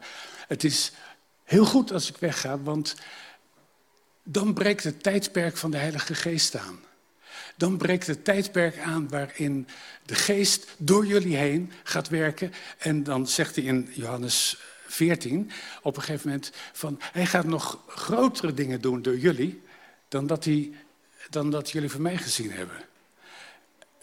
het 0.47 0.63
is 0.63 0.91
heel 1.43 1.65
goed 1.65 1.91
als 1.91 2.09
ik 2.09 2.17
wegga, 2.17 2.59
want 2.59 2.95
dan 4.23 4.53
breekt 4.53 4.83
het 4.83 5.03
tijdperk 5.03 5.57
van 5.57 5.71
de 5.71 5.77
Heilige 5.77 6.15
Geest 6.15 6.55
aan 6.55 6.89
dan 7.55 7.77
breekt 7.77 8.07
het 8.07 8.23
tijdperk 8.23 8.79
aan 8.79 9.09
waarin 9.09 9.67
de 10.05 10.15
geest 10.15 10.67
door 10.77 11.05
jullie 11.05 11.35
heen 11.35 11.71
gaat 11.83 12.09
werken. 12.09 12.53
En 12.77 13.03
dan 13.03 13.27
zegt 13.27 13.55
hij 13.55 13.65
in 13.65 13.89
Johannes 13.93 14.57
14 14.87 15.51
op 15.81 15.95
een 15.97 16.03
gegeven 16.03 16.29
moment 16.29 16.51
van 16.73 16.99
hij 17.01 17.25
gaat 17.25 17.45
nog 17.45 17.79
grotere 17.87 18.53
dingen 18.53 18.81
doen 18.81 19.01
door 19.01 19.17
jullie 19.17 19.61
dan 20.07 20.27
dat, 20.27 20.45
hij, 20.45 20.71
dan 21.29 21.49
dat 21.49 21.71
jullie 21.71 21.91
van 21.91 22.01
mij 22.01 22.17
gezien 22.17 22.51
hebben. 22.51 22.77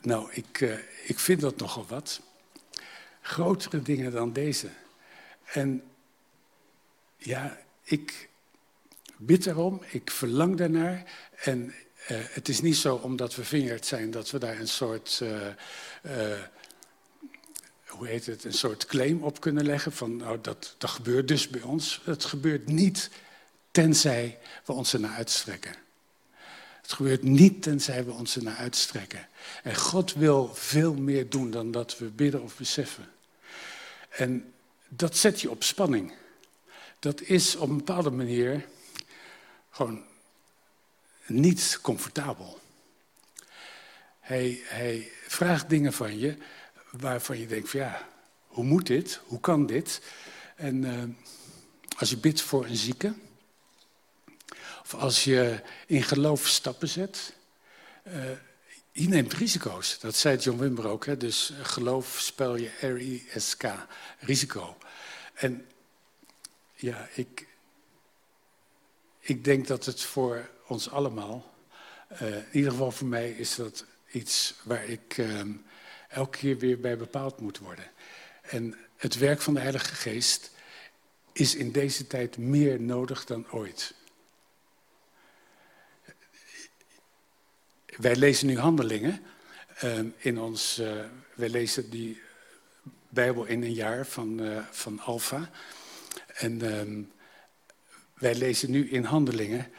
Nou, 0.01 0.33
ik, 0.33 0.61
uh, 0.61 0.79
ik 1.05 1.19
vind 1.19 1.41
dat 1.41 1.57
nogal 1.57 1.87
wat. 1.89 2.21
Grotere 3.21 3.83
dingen 3.83 4.13
dan 4.13 4.33
deze. 4.33 4.69
En 5.45 5.83
ja, 7.17 7.59
ik 7.83 8.29
bid 9.17 9.47
erom, 9.47 9.83
ik 9.91 10.11
verlang 10.11 10.57
daarnaar 10.57 11.05
en 11.37 11.75
uh, 12.11 12.19
het 12.21 12.49
is 12.49 12.61
niet 12.61 12.77
zo 12.77 12.95
omdat 12.95 13.35
we 13.35 13.45
vingerd 13.45 13.87
zijn 13.87 14.11
dat 14.11 14.31
we 14.31 14.39
daar 14.39 14.61
een 14.61 14.69
soort, 14.69 15.21
uh, 15.23 15.47
uh, 16.03 16.41
hoe 17.87 18.07
heet 18.07 18.27
het, 18.27 18.45
een 18.45 18.53
soort 18.53 18.87
claim 18.87 19.23
op 19.23 19.41
kunnen 19.41 19.65
leggen 19.65 19.93
van 19.93 20.17
nou, 20.17 20.39
dat, 20.41 20.75
dat 20.79 20.91
gebeurt 20.91 21.29
dus 21.29 21.49
bij 21.49 21.63
ons. 21.63 22.01
Het 22.05 22.25
gebeurt 22.25 22.67
niet 22.67 23.11
tenzij 23.71 24.39
we 24.65 24.73
ons 24.73 24.93
ernaar 24.93 25.17
uitstrekken. 25.17 25.75
Het 26.83 26.93
gebeurt 26.93 27.23
niet 27.23 27.63
tenzij 27.63 28.05
we 28.05 28.13
ons 28.13 28.37
ernaar 28.37 28.57
uitstrekken. 28.57 29.29
En 29.63 29.77
God 29.77 30.15
wil 30.15 30.55
veel 30.55 30.95
meer 30.95 31.29
doen 31.29 31.51
dan 31.51 31.71
dat 31.71 31.99
we 31.99 32.05
bidden 32.05 32.43
of 32.43 32.57
beseffen. 32.57 33.09
En 34.09 34.53
dat 34.89 35.17
zet 35.17 35.41
je 35.41 35.51
op 35.51 35.63
spanning. 35.63 36.13
Dat 36.99 37.21
is 37.21 37.57
op 37.57 37.69
een 37.69 37.77
bepaalde 37.77 38.11
manier 38.11 38.67
gewoon 39.71 40.05
niet 41.29 41.79
comfortabel. 41.83 42.61
Hij, 44.21 44.61
hij 44.65 45.13
vraagt 45.27 45.69
dingen 45.69 45.93
van 45.93 46.19
je 46.19 46.37
waarvan 46.91 47.39
je 47.39 47.47
denkt 47.47 47.71
van 47.71 47.81
ja, 47.81 48.09
hoe 48.47 48.65
moet 48.65 48.87
dit? 48.87 49.21
Hoe 49.25 49.41
kan 49.41 49.67
dit? 49.67 50.01
En 50.57 50.83
uh, 50.83 51.03
als 51.99 52.11
je 52.11 52.17
bidt 52.17 52.41
voor 52.41 52.65
een 52.65 52.77
zieke, 52.77 53.15
of 54.83 54.95
als 54.95 55.25
je 55.25 55.63
in 55.87 56.03
geloof 56.03 56.47
stappen 56.47 56.89
zet, 56.89 57.35
uh, 58.07 58.31
je 58.93 59.09
neemt 59.09 59.33
risico's. 59.33 59.99
Dat 60.01 60.17
zei 60.17 60.37
John 60.37 60.59
Wimber 60.59 60.87
ook. 60.87 61.07
Hè? 61.07 61.17
Dus 61.17 61.53
geloof 61.63 62.19
spel 62.21 62.57
je 62.57 62.71
R-I-S-K, 62.81 63.65
risico. 64.19 64.77
En 65.35 65.67
ja, 66.75 67.09
ik, 67.15 67.48
ik 69.29 69.45
denk 69.45 69.67
dat 69.67 69.85
het 69.85 70.03
voor 70.03 70.51
ons 70.67 70.91
allemaal. 70.91 71.55
Uh, 72.13 72.37
in 72.37 72.45
ieder 72.53 72.71
geval 72.71 72.91
voor 72.91 73.07
mij 73.07 73.31
is 73.31 73.55
dat 73.55 73.85
iets 74.11 74.55
waar 74.63 74.85
ik 74.85 75.17
uh, 75.17 75.41
elke 76.09 76.39
keer 76.39 76.59
weer 76.59 76.81
bij 76.81 76.97
bepaald 76.97 77.41
moet 77.41 77.59
worden. 77.59 77.91
En 78.43 78.77
het 78.97 79.19
werk 79.19 79.41
van 79.41 79.55
de 79.55 79.61
Heilige 79.61 79.95
Geest 79.95 80.51
is 81.33 81.55
in 81.55 81.73
deze 81.73 82.07
tijd 82.07 82.39
meer 82.39 82.81
nodig 82.81 83.25
dan 83.25 83.51
ooit. 83.51 83.95
Wij 87.87 88.17
lezen 88.17 88.47
nu 88.47 88.59
handelingen 88.59 89.23
uh, 89.85 89.99
in 90.17 90.39
ons. 90.39 90.79
Uh, 90.79 91.05
wij 91.35 91.49
lezen 91.49 91.91
die 91.91 92.21
Bijbel 93.09 93.45
in 93.45 93.63
een 93.63 93.75
jaar 93.75 94.07
van, 94.07 94.43
uh, 94.43 94.59
van 94.71 95.01
Alfa. 95.01 95.51
En 96.27 96.79
ehm, 96.79 97.03
wij 98.19 98.35
lezen 98.35 98.71
nu 98.71 98.91
in 98.91 99.05
handelingen 99.05 99.73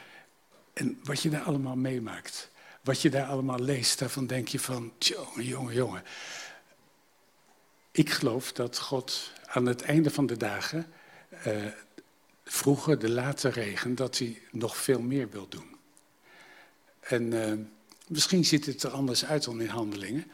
en 0.72 1.00
wat 1.04 1.22
je 1.22 1.30
daar 1.30 1.42
allemaal 1.42 1.76
meemaakt, 1.76 2.50
wat 2.82 3.02
je 3.02 3.10
daar 3.10 3.26
allemaal 3.26 3.58
leest, 3.58 3.98
daarvan 3.98 4.26
denk 4.26 4.48
je 4.48 4.60
van, 4.60 4.92
jongen, 4.98 5.44
jongen, 5.44 5.74
jongen. 5.74 6.02
Ik 7.90 8.10
geloof 8.10 8.52
dat 8.52 8.78
God 8.78 9.32
aan 9.44 9.66
het 9.66 9.82
einde 9.82 10.10
van 10.10 10.26
de 10.26 10.36
dagen, 10.36 10.92
uh, 11.46 11.66
vroeger 12.44 12.98
de 12.98 13.10
late 13.10 13.48
regen, 13.48 13.94
dat 13.94 14.18
hij 14.18 14.42
nog 14.50 14.76
veel 14.76 15.00
meer 15.00 15.30
wil 15.30 15.48
doen. 15.48 15.76
En 17.00 17.32
uh, 17.32 17.52
misschien 18.06 18.44
ziet 18.44 18.66
het 18.66 18.82
er 18.82 18.90
anders 18.90 19.24
uit 19.24 19.44
dan 19.44 19.60
in 19.60 19.68
handelingen, 19.68 20.30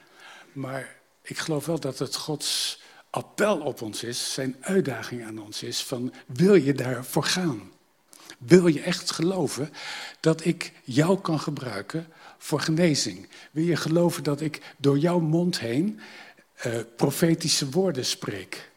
maar 0.53 0.97
ik 1.23 1.39
geloof 1.39 1.67
wel 1.67 1.81
dat 1.81 1.99
het 1.99 2.15
Gods 2.15 2.81
appel 3.11 3.61
op 3.61 3.83
ons 3.83 4.03
is, 4.03 4.33
zijn 4.33 4.57
uitdaging 4.61 5.25
aan 5.25 5.39
ons 5.39 5.63
is 5.63 5.83
van 5.83 6.13
wil 6.27 6.55
je 6.55 6.73
daarvoor 6.73 7.25
gaan? 7.25 7.75
Wil 8.39 8.67
je 8.67 8.81
echt 8.81 9.11
geloven 9.11 9.73
dat 10.21 10.45
ik 10.45 10.73
jou 10.85 11.21
kan 11.21 11.41
gebruiken 11.41 12.13
voor 12.39 12.61
genezing? 12.61 13.29
Wil 13.51 13.65
je 13.65 13.77
geloven 13.77 14.23
dat 14.23 14.41
ik 14.41 14.75
door 14.77 14.99
jouw 14.99 15.19
mond 15.19 15.59
heen 15.59 16.01
uh, 16.67 16.79
profetische 16.97 17.71
woorden 17.71 18.05
spreek? 18.05 18.71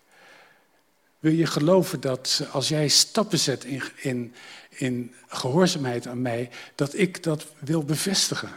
Wil 1.20 1.32
je 1.32 1.46
geloven 1.46 2.00
dat 2.00 2.48
als 2.52 2.68
jij 2.68 2.88
stappen 2.88 3.40
zet 3.40 3.64
in, 3.64 3.84
in, 3.96 4.36
in 4.70 5.16
gehoorzaamheid 5.28 6.08
aan 6.08 6.22
mij, 6.22 6.50
dat 6.76 6.98
ik 6.98 7.24
dat 7.24 7.46
wil 7.60 7.84
bevestigen? 7.84 8.52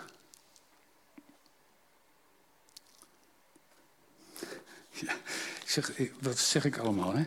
Ja, 4.91 5.13
ik 5.63 5.69
zeg, 5.69 5.93
wat 6.21 6.39
zeg 6.39 6.65
ik 6.65 6.79
allemaal? 6.79 7.15
Hè? 7.15 7.25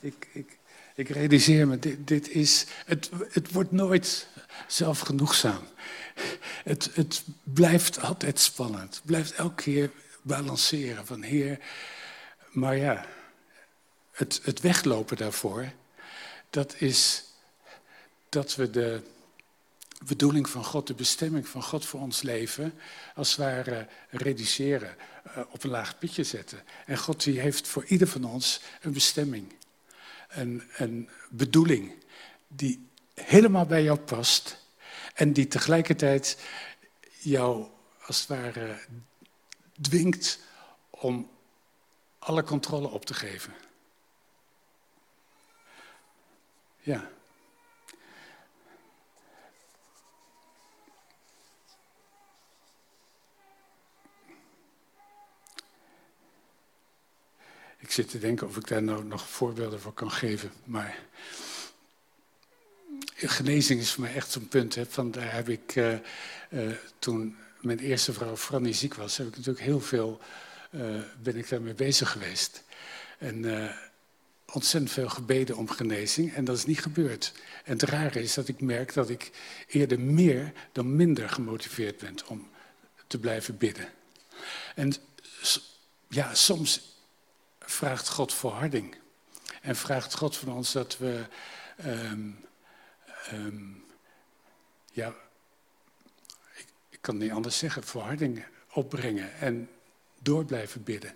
ik, 0.00 0.28
ik, 0.32 0.58
ik 1.00 1.08
realiseer 1.08 1.68
me, 1.68 2.04
dit, 2.04 2.28
is, 2.28 2.66
het, 2.84 3.10
het 3.30 3.52
wordt 3.52 3.72
nooit 3.72 4.26
zelfgenoegzaam. 4.66 5.62
Het, 6.64 6.90
het 6.94 7.24
blijft 7.42 8.00
altijd 8.00 8.38
spannend. 8.38 8.94
Het 8.94 9.04
blijft 9.04 9.32
elke 9.32 9.62
keer 9.62 9.90
balanceren 10.22 11.06
van 11.06 11.22
Heer. 11.22 11.58
Maar 12.50 12.76
ja, 12.76 13.06
het, 14.10 14.40
het 14.42 14.60
weglopen 14.60 15.16
daarvoor, 15.16 15.72
dat 16.50 16.74
is 16.78 17.24
dat 18.28 18.54
we 18.54 18.70
de 18.70 19.02
bedoeling 20.06 20.48
van 20.48 20.64
God, 20.64 20.86
de 20.86 20.94
bestemming 20.94 21.48
van 21.48 21.62
God 21.62 21.84
voor 21.86 22.00
ons 22.00 22.22
leven, 22.22 22.74
als 23.14 23.28
het 23.28 23.38
ware 23.38 23.86
reduceren, 24.10 24.96
eh, 25.24 25.42
op 25.50 25.64
een 25.64 25.70
laag 25.70 25.98
pitje 25.98 26.24
zetten. 26.24 26.62
En 26.86 26.98
God 26.98 27.24
die 27.24 27.40
heeft 27.40 27.68
voor 27.68 27.84
ieder 27.84 28.08
van 28.08 28.24
ons 28.24 28.60
een 28.80 28.92
bestemming 28.92 29.52
een, 30.30 31.08
bedoeling 31.30 32.04
die 32.48 32.88
helemaal 33.14 33.66
bij 33.66 33.82
jou 33.82 33.98
past 33.98 34.66
en 35.14 35.32
die 35.32 35.48
tegelijkertijd 35.48 36.38
jou 37.20 37.66
als 38.06 38.18
het 38.20 38.28
ware 38.28 38.78
dwingt 39.80 40.40
om 40.90 41.30
alle 42.18 42.42
controle 42.42 42.88
op 42.88 43.04
te 43.04 43.14
geven. 43.14 43.54
Ja. 46.80 47.10
Ik 57.90 57.96
zit 57.96 58.10
te 58.10 58.18
denken 58.18 58.46
of 58.46 58.56
ik 58.56 58.68
daar 58.68 58.82
nou 58.82 59.04
nog 59.04 59.28
voorbeelden 59.28 59.80
voor 59.80 59.92
kan 59.92 60.10
geven. 60.10 60.52
Maar 60.64 60.98
genezing 63.14 63.80
is 63.80 63.92
voor 63.92 64.02
mij 64.02 64.14
echt 64.14 64.30
zo'n 64.30 64.48
punt. 64.48 64.74
Hè, 64.74 64.86
van 64.86 65.10
daar 65.10 65.32
heb 65.34 65.48
ik 65.48 65.76
uh, 65.76 65.92
uh, 66.50 66.72
toen 66.98 67.36
mijn 67.60 67.78
eerste 67.78 68.12
vrouw 68.12 68.36
Franny 68.36 68.72
ziek 68.72 68.94
was, 68.94 69.16
heb 69.16 69.26
ik 69.26 69.36
natuurlijk 69.36 69.64
heel 69.64 69.80
veel 69.80 70.20
ben 71.22 71.36
ik 71.36 71.48
daarmee 71.48 71.74
bezig 71.74 72.10
geweest. 72.10 72.62
En 73.18 73.70
ontzettend 74.52 74.92
veel 74.92 75.08
gebeden 75.08 75.56
om 75.56 75.70
genezing 75.70 76.34
en 76.34 76.44
dat 76.44 76.56
is 76.56 76.64
niet 76.64 76.82
gebeurd. 76.82 77.32
En 77.64 77.72
het 77.72 77.82
rare 77.82 78.22
is 78.22 78.34
dat 78.34 78.48
ik 78.48 78.60
merk 78.60 78.94
dat 78.94 79.10
ik 79.10 79.30
eerder 79.66 80.00
meer 80.00 80.52
dan 80.72 80.96
minder 80.96 81.28
gemotiveerd 81.28 81.98
ben 81.98 82.14
om 82.26 82.48
te 83.06 83.18
blijven 83.18 83.56
bidden. 83.56 83.88
En 84.74 84.94
ja, 86.08 86.34
soms 86.34 86.89
vraagt 87.70 88.08
God 88.08 88.34
volharding. 88.34 88.96
En 89.62 89.76
vraagt 89.76 90.14
God 90.14 90.36
van 90.36 90.52
ons 90.52 90.72
dat 90.72 90.98
we, 90.98 91.24
um, 91.86 92.44
um, 93.32 93.84
ja, 94.92 95.14
ik, 96.90 96.98
kan 97.00 97.16
niet 97.16 97.30
anders 97.30 97.58
zeggen, 97.58 97.84
volharding 97.84 98.44
opbrengen 98.72 99.34
en 99.34 99.68
door 100.18 100.44
blijven 100.44 100.82
bidden. 100.82 101.14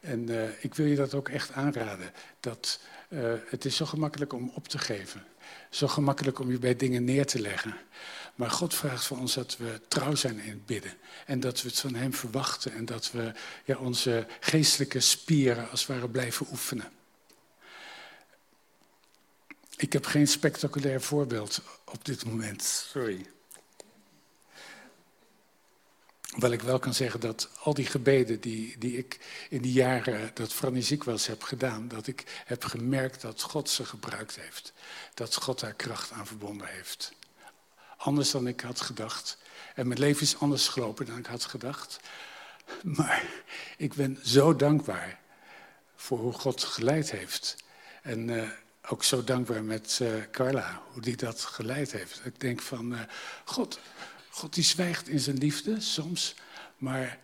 En 0.00 0.30
uh, 0.30 0.64
ik 0.64 0.74
wil 0.74 0.86
je 0.86 0.96
dat 0.96 1.14
ook 1.14 1.28
echt 1.28 1.52
aanraden. 1.52 2.12
Dat, 2.40 2.80
uh, 3.08 3.34
het 3.46 3.64
is 3.64 3.76
zo 3.76 3.86
gemakkelijk 3.86 4.32
om 4.32 4.50
op 4.54 4.68
te 4.68 4.78
geven. 4.78 5.24
Zo 5.70 5.86
gemakkelijk 5.86 6.38
om 6.38 6.50
je 6.50 6.58
bij 6.58 6.76
dingen 6.76 7.04
neer 7.04 7.26
te 7.26 7.40
leggen. 7.40 7.76
Maar 8.36 8.50
God 8.50 8.74
vraagt 8.74 9.04
van 9.04 9.18
ons 9.18 9.34
dat 9.34 9.56
we 9.56 9.80
trouw 9.88 10.14
zijn 10.14 10.38
in 10.38 10.50
het 10.50 10.66
bidden. 10.66 10.94
En 11.26 11.40
dat 11.40 11.62
we 11.62 11.68
het 11.68 11.80
van 11.80 11.94
Hem 11.94 12.14
verwachten. 12.14 12.72
En 12.72 12.84
dat 12.84 13.10
we 13.10 13.32
ja, 13.64 13.76
onze 13.76 14.26
geestelijke 14.40 15.00
spieren 15.00 15.70
als 15.70 15.80
het 15.80 15.88
ware 15.88 16.08
blijven 16.08 16.46
oefenen. 16.50 16.92
Ik 19.76 19.92
heb 19.92 20.06
geen 20.06 20.28
spectaculair 20.28 21.00
voorbeeld 21.00 21.62
op 21.84 22.04
dit 22.04 22.24
moment. 22.24 22.62
Sorry. 22.62 23.26
Wel 26.36 26.52
ik 26.52 26.62
wel 26.62 26.78
kan 26.78 26.94
zeggen 26.94 27.20
dat 27.20 27.48
al 27.62 27.74
die 27.74 27.86
gebeden 27.86 28.40
die, 28.40 28.78
die 28.78 28.98
ik 28.98 29.18
in 29.50 29.62
die 29.62 29.72
jaren 29.72 30.30
dat 30.34 30.52
Franny 30.52 30.82
ziek 30.82 31.04
was 31.04 31.26
heb 31.26 31.42
gedaan, 31.42 31.88
dat 31.88 32.06
ik 32.06 32.42
heb 32.44 32.64
gemerkt 32.64 33.20
dat 33.20 33.42
God 33.42 33.70
ze 33.70 33.84
gebruikt 33.84 34.36
heeft. 34.36 34.72
Dat 35.14 35.34
God 35.34 35.60
daar 35.60 35.74
kracht 35.74 36.10
aan 36.10 36.26
verbonden 36.26 36.66
heeft. 36.66 37.15
Anders 38.06 38.30
dan 38.30 38.46
ik 38.46 38.60
had 38.60 38.80
gedacht. 38.80 39.38
En 39.74 39.88
mijn 39.88 40.00
leven 40.00 40.22
is 40.22 40.38
anders 40.38 40.68
gelopen 40.68 41.06
dan 41.06 41.18
ik 41.18 41.26
had 41.26 41.44
gedacht. 41.44 42.00
Maar 42.82 43.24
ik 43.76 43.94
ben 43.94 44.18
zo 44.22 44.56
dankbaar 44.56 45.18
voor 45.96 46.18
hoe 46.18 46.32
God 46.32 46.64
geleid 46.64 47.10
heeft. 47.10 47.56
En 48.02 48.28
uh, 48.28 48.50
ook 48.88 49.04
zo 49.04 49.24
dankbaar 49.24 49.62
met 49.62 49.98
uh, 50.02 50.08
Carla, 50.30 50.82
hoe 50.92 51.02
die 51.02 51.16
dat 51.16 51.40
geleid 51.40 51.92
heeft. 51.92 52.20
Ik 52.24 52.40
denk 52.40 52.60
van, 52.60 52.92
uh, 52.92 53.00
God, 53.44 53.78
God 54.30 54.54
die 54.54 54.64
zwijgt 54.64 55.08
in 55.08 55.20
zijn 55.20 55.38
liefde 55.38 55.80
soms, 55.80 56.34
maar 56.76 57.18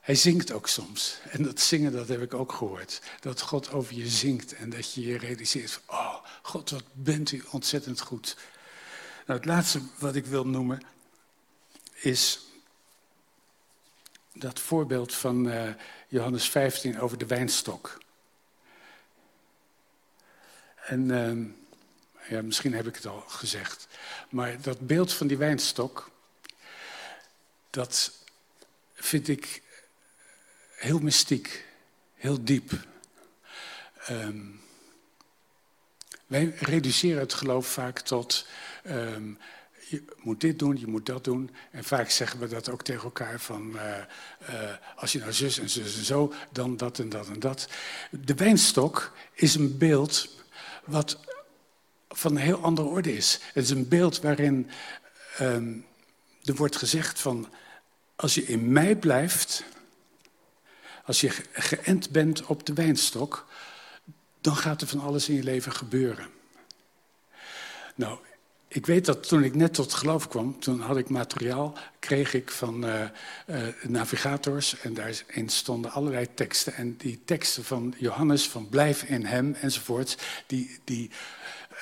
hij 0.00 0.14
zingt 0.14 0.52
ook 0.52 0.68
soms. 0.68 1.18
En 1.30 1.42
dat 1.42 1.60
zingen, 1.60 1.92
dat 1.92 2.08
heb 2.08 2.22
ik 2.22 2.34
ook 2.34 2.52
gehoord. 2.52 3.00
Dat 3.20 3.40
God 3.40 3.70
over 3.70 3.94
je 3.94 4.08
zingt 4.08 4.54
en 4.54 4.70
dat 4.70 4.94
je 4.94 5.06
je 5.06 5.18
realiseert 5.18 5.80
oh, 5.86 6.16
God, 6.42 6.70
wat 6.70 6.84
bent 6.92 7.32
u 7.32 7.44
ontzettend 7.50 8.00
goed. 8.00 8.36
Nou, 9.26 9.38
het 9.38 9.48
laatste 9.48 9.80
wat 9.98 10.14
ik 10.14 10.26
wil 10.26 10.46
noemen 10.46 10.82
is 11.94 12.40
dat 14.32 14.60
voorbeeld 14.60 15.14
van 15.14 15.46
uh, 15.46 15.68
Johannes 16.08 16.50
15 16.50 17.00
over 17.00 17.18
de 17.18 17.26
wijnstok. 17.26 17.98
En 20.76 21.08
uh, 21.08 21.48
ja, 22.28 22.42
misschien 22.42 22.74
heb 22.74 22.86
ik 22.86 22.94
het 22.94 23.06
al 23.06 23.20
gezegd. 23.20 23.88
Maar 24.30 24.60
dat 24.60 24.86
beeld 24.86 25.12
van 25.12 25.26
die 25.26 25.38
wijnstok, 25.38 26.10
dat 27.70 28.12
vind 28.94 29.28
ik 29.28 29.62
heel 30.70 30.98
mystiek, 30.98 31.66
heel 32.14 32.44
diep. 32.44 32.72
Um, 34.10 34.65
wij 36.26 36.54
reduceren 36.58 37.20
het 37.20 37.34
geloof 37.34 37.66
vaak 37.66 38.00
tot 38.00 38.46
um, 38.86 39.38
je 39.88 40.02
moet 40.22 40.40
dit 40.40 40.58
doen, 40.58 40.78
je 40.80 40.86
moet 40.86 41.06
dat 41.06 41.24
doen. 41.24 41.50
En 41.70 41.84
vaak 41.84 42.10
zeggen 42.10 42.40
we 42.40 42.46
dat 42.46 42.68
ook 42.68 42.82
tegen 42.82 43.04
elkaar 43.04 43.40
van 43.40 43.72
uh, 43.74 43.96
uh, 44.50 44.70
als 44.96 45.12
je 45.12 45.18
nou 45.18 45.32
zus 45.32 45.58
en 45.58 45.70
zus 45.70 45.96
en 45.96 46.04
zo, 46.04 46.32
dan 46.52 46.76
dat 46.76 46.98
en 46.98 47.08
dat 47.08 47.28
en 47.28 47.40
dat. 47.40 47.68
De 48.10 48.34
wijnstok 48.34 49.12
is 49.32 49.54
een 49.54 49.78
beeld 49.78 50.28
wat 50.84 51.18
van 52.08 52.30
een 52.30 52.42
heel 52.42 52.62
andere 52.62 52.88
orde 52.88 53.16
is. 53.16 53.40
Het 53.52 53.64
is 53.64 53.70
een 53.70 53.88
beeld 53.88 54.20
waarin 54.20 54.70
um, 55.40 55.86
er 56.44 56.54
wordt 56.54 56.76
gezegd 56.76 57.20
van 57.20 57.48
als 58.16 58.34
je 58.34 58.44
in 58.44 58.72
mij 58.72 58.96
blijft, 58.96 59.64
als 61.04 61.20
je 61.20 61.30
geënt 61.52 62.10
bent 62.10 62.46
op 62.46 62.66
de 62.66 62.72
wijnstok, 62.72 63.46
dan 64.46 64.56
gaat 64.56 64.80
er 64.80 64.86
van 64.86 65.00
alles 65.00 65.28
in 65.28 65.34
je 65.34 65.42
leven 65.42 65.72
gebeuren. 65.72 66.28
Nou, 67.94 68.18
ik 68.68 68.86
weet 68.86 69.04
dat 69.04 69.28
toen 69.28 69.44
ik 69.44 69.54
net 69.54 69.74
tot 69.74 69.94
geloof 69.94 70.28
kwam, 70.28 70.60
toen 70.60 70.80
had 70.80 70.96
ik 70.96 71.08
materiaal, 71.08 71.78
kreeg 71.98 72.34
ik 72.34 72.50
van 72.50 72.84
uh, 72.84 73.00
uh, 73.46 73.66
navigators 73.82 74.80
en 74.80 74.94
daarin 74.94 75.48
stonden 75.48 75.90
allerlei 75.90 76.34
teksten. 76.34 76.74
En 76.74 76.96
die 76.96 77.22
teksten 77.24 77.64
van 77.64 77.94
Johannes, 77.98 78.48
van 78.48 78.68
blijf 78.68 79.02
in 79.02 79.24
hem 79.24 79.54
enzovoort, 79.54 80.18
die, 80.46 80.78
die 80.84 81.10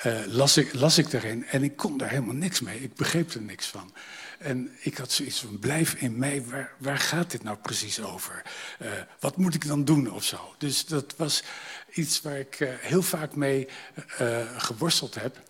uh, 0.05 0.25
las, 0.25 0.57
ik, 0.57 0.73
las 0.73 0.97
ik 0.97 1.11
daarin. 1.11 1.45
En 1.45 1.63
ik 1.63 1.75
kon 1.75 1.97
daar 1.97 2.09
helemaal 2.09 2.35
niks 2.35 2.59
mee, 2.59 2.81
ik 2.81 2.95
begreep 2.95 3.31
er 3.31 3.41
niks 3.41 3.67
van. 3.67 3.93
En 4.39 4.71
ik 4.79 4.97
had 4.97 5.11
zoiets 5.11 5.39
van, 5.39 5.59
blijf 5.59 5.93
in 5.93 6.17
mij, 6.17 6.45
waar, 6.45 6.71
waar 6.77 6.97
gaat 6.97 7.31
dit 7.31 7.43
nou 7.43 7.57
precies 7.57 8.01
over? 8.01 8.41
Wat 9.19 9.37
moet 9.37 9.53
ik 9.53 9.67
dan 9.67 9.85
doen 9.85 10.11
of 10.11 10.23
zo? 10.23 10.55
Dus 10.57 10.85
dat 10.85 11.13
was 11.17 11.43
iets 11.97 12.21
waar 12.21 12.39
ik 12.39 12.59
uh, 12.59 12.69
heel 12.79 13.01
vaak 13.01 13.35
mee 13.35 13.67
uh, 14.21 14.61
geworsteld 14.61 15.15
heb. 15.15 15.41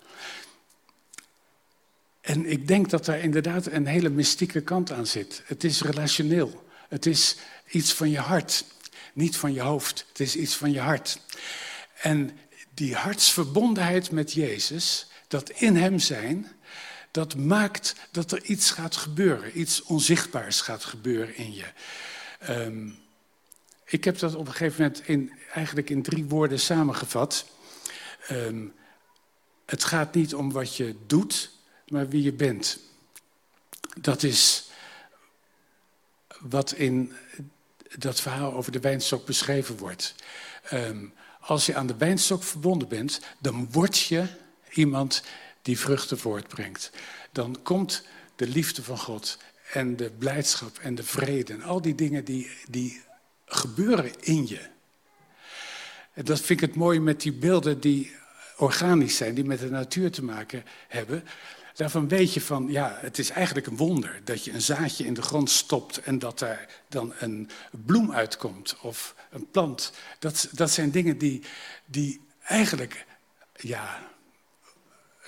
En 2.20 2.46
ik 2.46 2.68
denk 2.68 2.90
dat 2.90 3.04
daar 3.04 3.18
inderdaad 3.18 3.66
een 3.66 3.86
hele 3.86 4.08
mystieke 4.08 4.60
kant 4.60 4.92
aan 4.92 5.06
zit. 5.06 5.42
Het 5.44 5.64
is 5.64 5.80
relationeel. 5.80 6.64
Het 6.88 7.06
is 7.06 7.36
iets 7.66 7.92
van 7.92 8.10
je 8.10 8.18
hart, 8.18 8.64
niet 9.12 9.36
van 9.36 9.52
je 9.52 9.60
hoofd. 9.60 10.04
Het 10.08 10.20
is 10.20 10.36
iets 10.36 10.56
van 10.56 10.72
je 10.72 10.80
hart. 10.80 11.20
En 12.00 12.38
die 12.74 12.94
hartsverbondenheid 12.94 14.10
met 14.10 14.32
Jezus, 14.32 15.06
dat 15.28 15.50
in 15.50 15.76
Hem 15.76 15.98
zijn, 15.98 16.52
dat 17.10 17.36
maakt 17.36 17.94
dat 18.10 18.32
er 18.32 18.42
iets 18.44 18.70
gaat 18.70 18.96
gebeuren, 18.96 19.60
iets 19.60 19.82
onzichtbaars 19.82 20.60
gaat 20.60 20.84
gebeuren 20.84 21.36
in 21.36 21.54
je. 21.54 21.64
Um, 22.48 22.98
ik 23.86 24.04
heb 24.04 24.18
dat 24.18 24.34
op 24.34 24.46
een 24.46 24.52
gegeven 24.52 24.82
moment 24.82 25.08
in, 25.08 25.32
eigenlijk 25.52 25.90
in 25.90 26.02
drie 26.02 26.24
woorden 26.24 26.60
samengevat. 26.60 27.46
Um, 28.30 28.74
het 29.66 29.84
gaat 29.84 30.14
niet 30.14 30.34
om 30.34 30.52
wat 30.52 30.76
je 30.76 30.96
doet, 31.06 31.50
maar 31.88 32.08
wie 32.08 32.22
je 32.22 32.32
bent. 32.32 32.78
Dat 34.00 34.22
is 34.22 34.70
wat 36.40 36.72
in 36.72 37.12
dat 37.98 38.20
verhaal 38.20 38.54
over 38.54 38.72
de 38.72 38.80
wijnstok 38.80 39.26
beschreven 39.26 39.76
wordt. 39.76 40.14
Um, 40.72 41.12
als 41.40 41.66
je 41.66 41.74
aan 41.74 41.86
de 41.86 41.96
wijnstok 41.96 42.42
verbonden 42.42 42.88
bent, 42.88 43.20
dan 43.38 43.68
word 43.70 43.98
je 43.98 44.26
iemand 44.72 45.22
die 45.62 45.78
vruchten 45.78 46.18
voortbrengt. 46.18 46.90
Dan 47.32 47.58
komt 47.62 48.02
de 48.36 48.48
liefde 48.48 48.82
van 48.82 48.98
God 48.98 49.38
en 49.72 49.96
de 49.96 50.10
blijdschap 50.10 50.78
en 50.78 50.94
de 50.94 51.02
vrede 51.02 51.52
en 51.52 51.62
al 51.62 51.82
die 51.82 51.94
dingen 51.94 52.24
die, 52.24 52.50
die 52.68 53.02
gebeuren 53.46 54.12
in 54.20 54.48
je. 54.48 54.60
En 56.12 56.24
dat 56.24 56.40
vind 56.40 56.60
ik 56.62 56.68
het 56.68 56.76
mooie 56.76 57.00
met 57.00 57.20
die 57.20 57.32
beelden 57.32 57.80
die 57.80 58.14
organisch 58.56 59.16
zijn, 59.16 59.34
die 59.34 59.44
met 59.44 59.58
de 59.58 59.70
natuur 59.70 60.10
te 60.10 60.24
maken 60.24 60.64
hebben. 60.88 61.24
Daarvan 61.74 62.08
weet 62.08 62.34
je 62.34 62.40
van, 62.40 62.66
ja, 62.70 62.98
het 63.00 63.18
is 63.18 63.30
eigenlijk 63.30 63.66
een 63.66 63.76
wonder 63.76 64.20
dat 64.24 64.44
je 64.44 64.52
een 64.52 64.62
zaadje 64.62 65.04
in 65.04 65.14
de 65.14 65.22
grond 65.22 65.50
stopt 65.50 65.98
en 65.98 66.18
dat 66.18 66.38
daar 66.38 66.68
dan 66.88 67.12
een 67.18 67.50
bloem 67.70 68.12
uitkomt 68.12 68.76
of 68.80 69.14
een 69.30 69.50
plant. 69.50 69.92
Dat, 70.18 70.48
dat 70.52 70.70
zijn 70.70 70.90
dingen 70.90 71.18
die, 71.18 71.42
die 71.86 72.20
eigenlijk, 72.42 73.06
ja, 73.52 74.08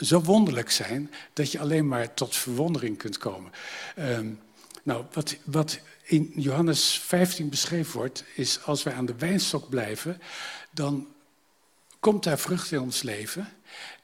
zo 0.01 0.21
wonderlijk 0.23 0.71
zijn 0.71 1.11
dat 1.33 1.53
je 1.53 1.59
alleen 1.59 1.89
maar 1.89 2.15
tot 2.15 2.37
verwondering 2.37 2.99
kunt 2.99 3.19
komen. 3.19 3.53
Um, 3.99 4.41
nou, 4.83 5.05
wat, 5.13 5.37
wat 5.45 5.81
in 6.09 6.33
Johannes 6.37 6.99
15 6.99 7.49
beschreven 7.49 7.97
wordt, 7.97 8.25
is 8.35 8.63
als 8.63 8.83
wij 8.83 8.95
aan 8.95 9.07
de 9.07 9.15
wijnstok 9.19 9.69
blijven, 9.69 10.21
dan 10.71 11.07
komt 12.01 12.25
daar 12.25 12.39
vrucht 12.39 12.73
in 12.73 12.81
ons 12.81 13.03
leven 13.03 13.49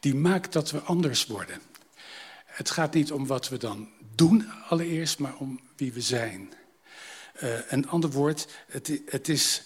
die 0.01 0.15
maakt 0.15 0.53
dat 0.53 0.71
we 0.71 0.81
anders 0.81 1.27
worden. 1.27 1.61
Het 2.45 2.71
gaat 2.71 2.95
niet 2.95 3.13
om 3.13 3.27
wat 3.27 3.49
we 3.49 3.57
dan 3.57 3.89
doen 4.15 4.49
allereerst, 4.69 5.19
maar 5.19 5.37
om 5.37 5.61
wie 5.77 5.93
we 5.93 6.01
zijn. 6.01 6.53
Uh, 7.43 7.59
een 7.69 7.89
ander 7.89 8.11
woord, 8.11 8.47
het, 8.67 9.01
het 9.07 9.29
is 9.29 9.63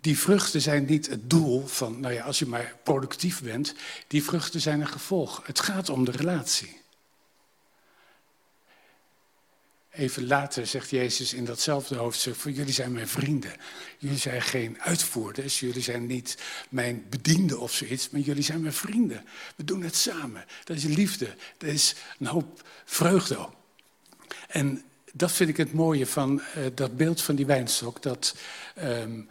die 0.00 0.18
vruchten 0.18 0.60
zijn 0.60 0.84
niet 0.84 1.08
het 1.08 1.30
doel 1.30 1.66
van, 1.66 2.00
nou 2.00 2.14
ja, 2.14 2.24
als 2.24 2.38
je 2.38 2.46
maar 2.46 2.76
productief 2.82 3.42
bent. 3.42 3.74
Die 4.06 4.24
vruchten 4.24 4.60
zijn 4.60 4.80
een 4.80 4.88
gevolg. 4.88 5.46
Het 5.46 5.60
gaat 5.60 5.88
om 5.88 6.04
de 6.04 6.10
relatie. 6.10 6.81
Even 9.92 10.26
later 10.26 10.66
zegt 10.66 10.90
Jezus 10.90 11.32
in 11.32 11.44
datzelfde 11.44 11.96
hoofdstuk: 11.96 12.36
jullie 12.44 12.72
zijn 12.72 12.92
mijn 12.92 13.08
vrienden. 13.08 13.52
Jullie 13.98 14.18
zijn 14.18 14.42
geen 14.42 14.80
uitvoerders, 14.80 15.60
jullie 15.60 15.82
zijn 15.82 16.06
niet 16.06 16.36
mijn 16.68 17.04
bedienden 17.08 17.60
of 17.60 17.72
zoiets, 17.72 18.10
maar 18.10 18.20
jullie 18.20 18.42
zijn 18.42 18.60
mijn 18.60 18.72
vrienden. 18.72 19.24
We 19.56 19.64
doen 19.64 19.82
het 19.82 19.96
samen. 19.96 20.44
Dat 20.64 20.76
is 20.76 20.84
liefde, 20.84 21.34
dat 21.58 21.70
is 21.70 21.94
een 22.18 22.26
hoop 22.26 22.68
vreugde. 22.84 23.48
En 24.48 24.82
dat 25.12 25.32
vind 25.32 25.48
ik 25.48 25.56
het 25.56 25.72
mooie 25.72 26.06
van 26.06 26.42
uh, 26.56 26.66
dat 26.74 26.96
beeld 26.96 27.22
van 27.22 27.34
die 27.34 27.46
wijnstok, 27.46 28.02
dat, 28.02 28.36
um, 28.82 29.28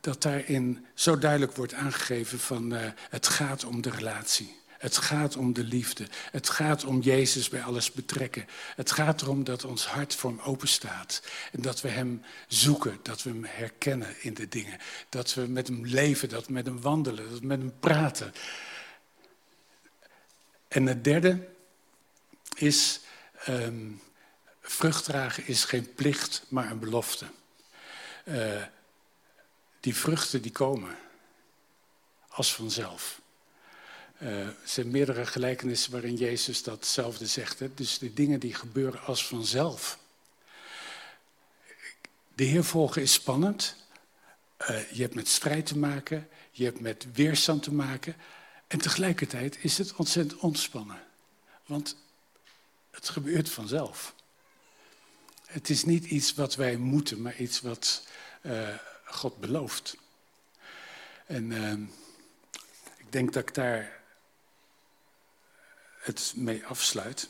dat 0.00 0.22
daarin 0.22 0.86
zo 0.94 1.18
duidelijk 1.18 1.56
wordt 1.56 1.74
aangegeven 1.74 2.38
van 2.38 2.74
uh, 2.74 2.80
het 3.10 3.26
gaat 3.26 3.64
om 3.64 3.82
de 3.82 3.90
relatie. 3.90 4.56
Het 4.78 4.96
gaat 4.96 5.36
om 5.36 5.52
de 5.52 5.64
liefde. 5.64 6.06
Het 6.30 6.48
gaat 6.48 6.84
om 6.84 7.00
Jezus 7.00 7.48
bij 7.48 7.62
alles 7.62 7.92
betrekken. 7.92 8.46
Het 8.76 8.90
gaat 8.90 9.22
erom 9.22 9.44
dat 9.44 9.64
ons 9.64 9.86
hart 9.86 10.14
voor 10.14 10.30
hem 10.30 10.40
open 10.40 10.68
staat. 10.68 11.22
En 11.52 11.62
dat 11.62 11.80
we 11.80 11.88
hem 11.88 12.22
zoeken, 12.48 12.98
dat 13.02 13.22
we 13.22 13.30
hem 13.30 13.44
herkennen 13.44 14.22
in 14.22 14.34
de 14.34 14.48
dingen. 14.48 14.78
Dat 15.08 15.34
we 15.34 15.46
met 15.46 15.66
hem 15.66 15.86
leven, 15.86 16.28
dat 16.28 16.46
we 16.46 16.52
met 16.52 16.66
hem 16.66 16.80
wandelen, 16.80 17.30
dat 17.30 17.38
we 17.40 17.46
met 17.46 17.58
hem 17.58 17.78
praten. 17.80 18.34
En 20.68 20.86
het 20.86 21.04
derde 21.04 21.48
is, 22.56 23.00
um, 23.48 24.00
vrucht 24.60 25.04
dragen 25.04 25.46
is 25.46 25.64
geen 25.64 25.94
plicht, 25.94 26.44
maar 26.48 26.70
een 26.70 26.78
belofte. 26.78 27.26
Uh, 28.24 28.62
die 29.80 29.96
vruchten 29.96 30.42
die 30.42 30.52
komen 30.52 30.96
als 32.28 32.54
vanzelf. 32.54 33.20
Uh, 34.18 34.46
er 34.46 34.56
zijn 34.64 34.90
meerdere 34.90 35.26
gelijkenissen 35.26 35.92
waarin 35.92 36.16
Jezus 36.16 36.62
datzelfde 36.62 37.26
zegt. 37.26 37.62
Dus 37.74 37.98
de 37.98 38.12
dingen 38.12 38.40
die 38.40 38.54
gebeuren 38.54 39.00
als 39.00 39.26
vanzelf. 39.26 39.98
De 42.34 42.44
Heer 42.44 42.64
volgen 42.64 43.02
is 43.02 43.12
spannend. 43.12 43.76
Uh, 44.60 44.90
je 44.90 45.02
hebt 45.02 45.14
met 45.14 45.28
strijd 45.28 45.66
te 45.66 45.78
maken. 45.78 46.28
Je 46.50 46.64
hebt 46.64 46.80
met 46.80 47.06
weerstand 47.12 47.62
te 47.62 47.72
maken. 47.72 48.16
En 48.66 48.78
tegelijkertijd 48.78 49.58
is 49.60 49.78
het 49.78 49.94
ontzettend 49.94 50.40
ontspannen. 50.40 51.02
Want 51.66 51.96
het 52.90 53.08
gebeurt 53.08 53.50
vanzelf. 53.50 54.14
Het 55.46 55.70
is 55.70 55.84
niet 55.84 56.04
iets 56.04 56.34
wat 56.34 56.54
wij 56.54 56.76
moeten, 56.76 57.22
maar 57.22 57.36
iets 57.36 57.60
wat 57.60 58.06
uh, 58.42 58.68
God 59.04 59.40
belooft. 59.40 59.96
En 61.26 61.52
ik 62.96 63.12
denk 63.12 63.32
dat 63.32 63.48
ik 63.48 63.54
daar 63.54 63.96
het 66.06 66.32
mee 66.36 66.64
afsluit. 66.66 67.28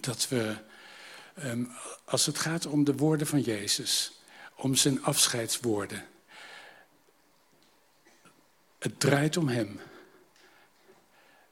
Dat 0.00 0.28
we, 0.28 0.56
um, 1.44 1.70
als 2.04 2.26
het 2.26 2.38
gaat 2.38 2.66
om 2.66 2.84
de 2.84 2.94
woorden 2.94 3.26
van 3.26 3.40
Jezus, 3.40 4.12
om 4.54 4.74
zijn 4.74 5.04
afscheidswoorden. 5.04 6.06
Het 8.78 9.00
draait 9.00 9.36
om 9.36 9.48
Hem. 9.48 9.80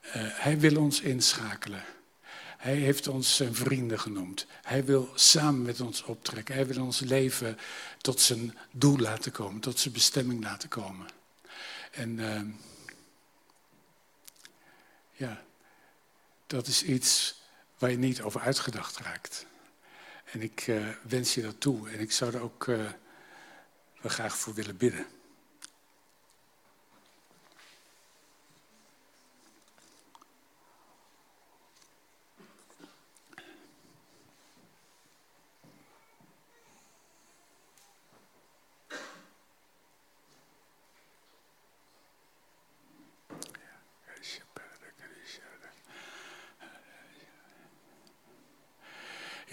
Uh, 0.07 0.13
hij 0.15 0.59
wil 0.59 0.77
ons 0.77 1.01
inschakelen. 1.01 1.85
Hij 2.57 2.75
heeft 2.75 3.09
ons 3.09 3.37
zijn 3.37 3.55
vrienden 3.55 4.01
genoemd. 4.01 4.47
Hij 4.63 4.85
wil 4.85 5.13
samen 5.15 5.63
met 5.63 5.81
ons 5.81 6.03
optrekken. 6.03 6.55
Hij 6.55 6.67
wil 6.67 6.85
ons 6.85 7.01
leven 7.01 7.59
tot 8.01 8.21
zijn 8.21 8.59
doel 8.71 8.99
laten 8.99 9.33
komen, 9.33 9.61
tot 9.61 9.79
zijn 9.79 9.95
bestemming 9.95 10.43
laten 10.43 10.69
komen. 10.69 11.09
En 11.91 12.19
uh, 12.19 12.41
ja, 15.13 15.45
dat 16.53 16.67
is 16.67 16.83
iets 16.83 17.41
waar 17.79 17.91
je 17.91 17.99
niet 17.99 18.23
over 18.23 18.41
uitgedacht 18.41 18.99
raakt. 18.99 19.47
En 20.25 20.43
ik 20.43 20.67
uh, 20.67 20.89
wens 21.09 21.35
je 21.35 21.43
dat 21.43 21.61
toe. 21.61 21.91
En 21.91 22.01
ik 22.01 22.13
zou 22.13 22.35
er 22.35 22.41
ook 22.41 22.67
uh, 22.67 22.77
wel 24.01 24.13
graag 24.13 24.37
voor 24.37 24.55
willen 24.55 24.77
bidden. 24.77 25.07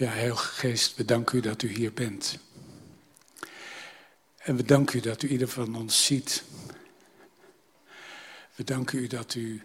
Ja, 0.00 0.08
Heilige 0.08 0.48
Geest, 0.48 0.96
we 0.96 1.04
danken 1.04 1.38
u 1.38 1.40
dat 1.40 1.62
u 1.62 1.68
hier 1.68 1.92
bent. 1.92 2.38
En 4.38 4.56
we 4.56 4.62
danken 4.62 4.98
u 4.98 5.00
dat 5.00 5.22
u 5.22 5.28
ieder 5.28 5.48
van 5.48 5.76
ons 5.76 6.04
ziet. 6.04 6.44
We 8.54 8.64
danken 8.64 8.98
u 8.98 9.06
dat 9.06 9.34
u 9.34 9.62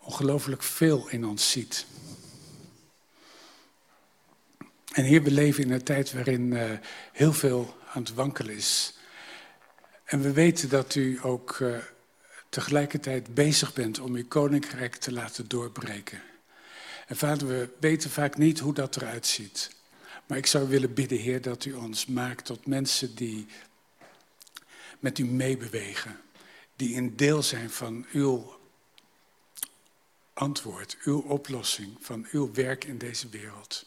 ongelooflijk 0.00 0.62
veel 0.62 1.08
in 1.08 1.24
ons 1.24 1.50
ziet. 1.50 1.86
En 4.92 5.04
hier, 5.04 5.22
we 5.22 5.30
leven 5.30 5.64
in 5.64 5.70
een 5.70 5.84
tijd 5.84 6.12
waarin 6.12 6.52
uh, 6.52 6.70
heel 7.12 7.32
veel 7.32 7.76
aan 7.92 8.02
het 8.02 8.14
wankelen 8.14 8.54
is. 8.54 8.94
En 10.04 10.20
we 10.20 10.32
weten 10.32 10.68
dat 10.68 10.94
u 10.94 11.18
ook 11.22 11.58
uh, 11.58 11.78
tegelijkertijd 12.48 13.34
bezig 13.34 13.72
bent 13.72 13.98
om 13.98 14.14
uw 14.14 14.28
koninkrijk 14.28 14.96
te 14.96 15.12
laten 15.12 15.48
doorbreken. 15.48 16.29
En 17.10 17.16
vader, 17.16 17.48
we 17.48 17.68
weten 17.80 18.10
vaak 18.10 18.36
niet 18.36 18.58
hoe 18.58 18.74
dat 18.74 18.96
eruit 18.96 19.26
ziet. 19.26 19.70
Maar 20.26 20.38
ik 20.38 20.46
zou 20.46 20.68
willen 20.68 20.94
bidden, 20.94 21.18
Heer, 21.18 21.42
dat 21.42 21.64
u 21.64 21.72
ons 21.72 22.06
maakt 22.06 22.44
tot 22.44 22.66
mensen 22.66 23.14
die 23.14 23.46
met 24.98 25.18
u 25.18 25.24
meebewegen. 25.24 26.20
Die 26.76 26.96
een 26.96 27.16
deel 27.16 27.42
zijn 27.42 27.70
van 27.70 28.06
uw 28.12 28.58
antwoord, 30.32 30.96
uw 31.04 31.20
oplossing, 31.20 31.96
van 32.00 32.26
uw 32.30 32.52
werk 32.52 32.84
in 32.84 32.98
deze 32.98 33.28
wereld. 33.28 33.86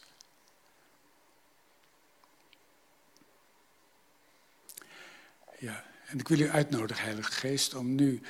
Ja, 5.58 5.84
en 6.06 6.18
ik 6.18 6.28
wil 6.28 6.38
u 6.38 6.50
uitnodigen, 6.50 7.04
Heilige 7.04 7.32
Geest, 7.32 7.74
om 7.74 7.94
nu 7.94 8.20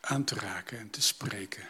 aan 0.00 0.24
te 0.24 0.34
raken 0.34 0.78
en 0.78 0.90
te 0.90 1.02
spreken. 1.02 1.68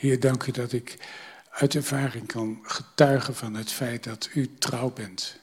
Heer, 0.00 0.20
dank 0.20 0.46
u 0.46 0.52
dat 0.52 0.72
ik 0.72 1.08
uit 1.50 1.74
ervaring 1.74 2.26
kan 2.26 2.58
getuigen 2.62 3.34
van 3.34 3.54
het 3.54 3.72
feit 3.72 4.04
dat 4.04 4.28
u 4.34 4.58
trouw 4.58 4.90
bent. 4.90 5.40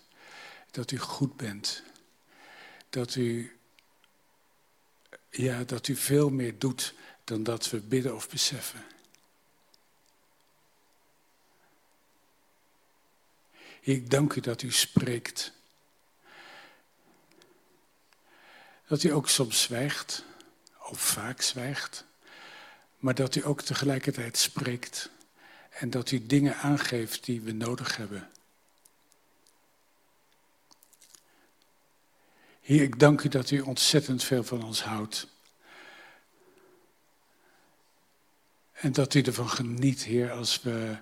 Dat 0.72 0.92
u 0.92 0.98
goed 0.98 1.38
bent. 1.38 1.84
Dat 2.90 3.16
u, 3.16 3.58
ja, 5.30 5.64
dat 5.64 5.88
u 5.88 5.96
veel 5.96 6.30
meer 6.30 6.60
doet 6.60 6.94
dan 7.24 7.44
dat 7.44 7.70
we 7.70 7.80
bidden 7.80 8.16
of 8.16 8.30
beseffen. 8.30 8.86
Ik 13.80 14.10
dank 14.10 14.34
u 14.34 14.42
dat 14.42 14.62
u 14.62 14.72
spreekt. 14.72 15.52
Dat 18.88 19.04
u 19.04 19.10
ook 19.10 19.30
soms 19.30 19.62
zwijgt, 19.62 20.24
of 20.78 21.02
vaak 21.02 21.42
zwijgt 21.42 22.07
maar 22.98 23.16
dat 23.16 23.36
u 23.36 23.46
ook 23.46 23.62
tegelijkertijd 23.62 24.38
spreekt 24.38 25.10
en 25.70 25.90
dat 25.90 26.12
u 26.12 26.26
dingen 26.26 26.56
aangeeft 26.56 27.26
die 27.26 27.42
we 27.42 27.52
nodig 27.52 27.98
hebben. 27.98 28.30
Heer, 32.62 32.82
ik 32.82 33.00
dank 33.00 33.24
u 33.24 33.30
dat 33.30 33.52
u 33.52 33.60
ontzettend 33.60 34.24
veel 34.24 34.44
van 34.44 34.64
ons 34.64 34.84
houdt. 34.84 35.28
En 38.72 38.92
dat 38.92 39.14
u 39.14 39.22
ervan 39.22 39.50
geniet, 39.50 40.04
Heer, 40.04 40.32
als 40.32 40.62
we, 40.62 40.98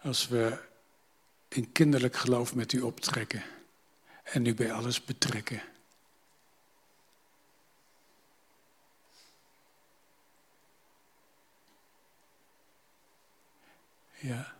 als 0.00 0.28
we 0.28 0.58
in 1.48 1.72
kinderlijk 1.72 2.16
geloof 2.16 2.54
met 2.54 2.72
u 2.72 2.80
optrekken 2.80 3.42
en 4.22 4.46
u 4.46 4.54
bij 4.54 4.72
alles 4.72 5.04
betrekken. 5.04 5.62
Ja. 14.24 14.54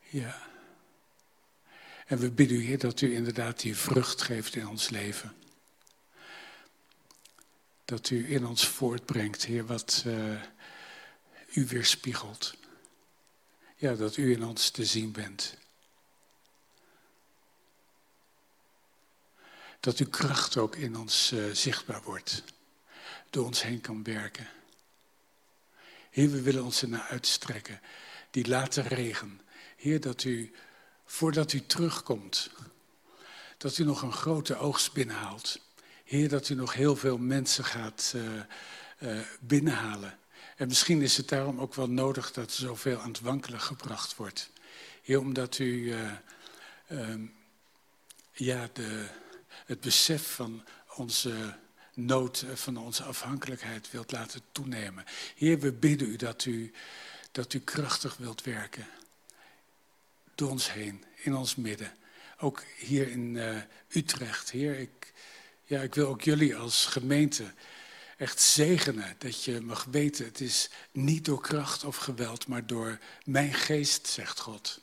Ja. 0.00 0.42
En 2.06 2.18
we 2.18 2.30
bidden 2.30 2.56
u, 2.56 2.64
Heer, 2.64 2.78
dat 2.78 3.00
u 3.00 3.14
inderdaad 3.14 3.60
die 3.60 3.76
vrucht 3.76 4.22
geeft 4.22 4.54
in 4.54 4.68
ons 4.68 4.88
leven. 4.88 5.36
Dat 7.84 8.10
u 8.10 8.32
in 8.32 8.46
ons 8.46 8.68
voortbrengt, 8.68 9.44
Heer, 9.44 9.66
wat 9.66 10.04
uh, 10.06 10.42
u 11.52 11.66
weerspiegelt. 11.66 12.54
Ja, 13.76 13.94
dat 13.94 14.16
u 14.16 14.32
in 14.32 14.44
ons 14.44 14.70
te 14.70 14.84
zien 14.84 15.12
bent. 15.12 15.56
Dat 19.80 19.98
uw 19.98 20.08
kracht 20.08 20.56
ook 20.56 20.76
in 20.76 20.96
ons 20.96 21.32
uh, 21.32 21.52
zichtbaar 21.52 22.02
wordt. 22.02 22.42
Door 23.30 23.44
ons 23.44 23.62
heen 23.62 23.80
kan 23.80 24.02
werken. 24.02 24.48
Heer, 26.14 26.30
we 26.30 26.42
willen 26.42 26.64
ons 26.64 26.82
ernaar 26.82 27.06
uitstrekken. 27.10 27.80
Die 28.30 28.48
late 28.48 28.80
regen. 28.80 29.40
Heer, 29.76 30.00
dat 30.00 30.24
u, 30.24 30.52
voordat 31.04 31.52
u 31.52 31.66
terugkomt, 31.66 32.50
dat 33.58 33.78
u 33.78 33.84
nog 33.84 34.02
een 34.02 34.12
grote 34.12 34.56
oogst 34.56 34.92
binnenhaalt. 34.92 35.60
Heer, 36.04 36.28
dat 36.28 36.48
u 36.48 36.54
nog 36.54 36.74
heel 36.74 36.96
veel 36.96 37.18
mensen 37.18 37.64
gaat 37.64 38.12
uh, 38.16 38.22
uh, 38.98 39.20
binnenhalen. 39.40 40.18
En 40.56 40.68
misschien 40.68 41.02
is 41.02 41.16
het 41.16 41.28
daarom 41.28 41.60
ook 41.60 41.74
wel 41.74 41.90
nodig 41.90 42.32
dat 42.32 42.46
er 42.46 42.52
zoveel 42.52 43.00
aan 43.00 43.08
het 43.08 43.20
wankelen 43.20 43.60
gebracht 43.60 44.16
wordt. 44.16 44.50
Heer, 45.02 45.18
omdat 45.18 45.58
u 45.58 45.94
uh, 46.88 47.14
ja, 48.32 48.68
de, 48.72 49.06
het 49.66 49.80
besef 49.80 50.34
van 50.34 50.64
onze 50.96 51.56
nood, 51.94 52.44
van 52.54 52.76
onze 52.76 53.02
afhankelijkheid 53.02 53.90
wilt 53.90 54.12
laten 54.12 54.40
toenemen. 54.52 55.04
Heer, 55.34 55.58
we 55.58 55.72
bidden 55.72 56.08
u 56.08 56.16
dat 56.16 56.44
u, 56.44 56.72
dat 57.32 57.52
u 57.52 57.58
krachtig 57.58 58.16
wilt 58.16 58.42
werken. 58.42 58.86
Door 60.34 60.50
ons 60.50 60.72
heen, 60.72 61.04
in 61.16 61.34
ons 61.34 61.54
midden. 61.54 61.92
Ook 62.38 62.62
hier 62.76 63.08
in 63.08 63.34
uh, 63.34 63.56
Utrecht. 63.88 64.50
Heer, 64.50 64.78
ik, 64.78 65.12
ja, 65.64 65.80
ik 65.80 65.94
wil 65.94 66.08
ook 66.08 66.22
jullie 66.22 66.56
als 66.56 66.86
gemeente 66.86 67.44
echt 68.16 68.40
zegenen. 68.40 69.14
Dat 69.18 69.44
je 69.44 69.60
mag 69.60 69.84
weten, 69.84 70.24
het 70.24 70.40
is 70.40 70.70
niet 70.92 71.24
door 71.24 71.40
kracht 71.40 71.84
of 71.84 71.96
geweld, 71.96 72.46
maar 72.46 72.66
door 72.66 72.98
mijn 73.24 73.54
geest, 73.54 74.06
zegt 74.06 74.40
God. 74.40 74.80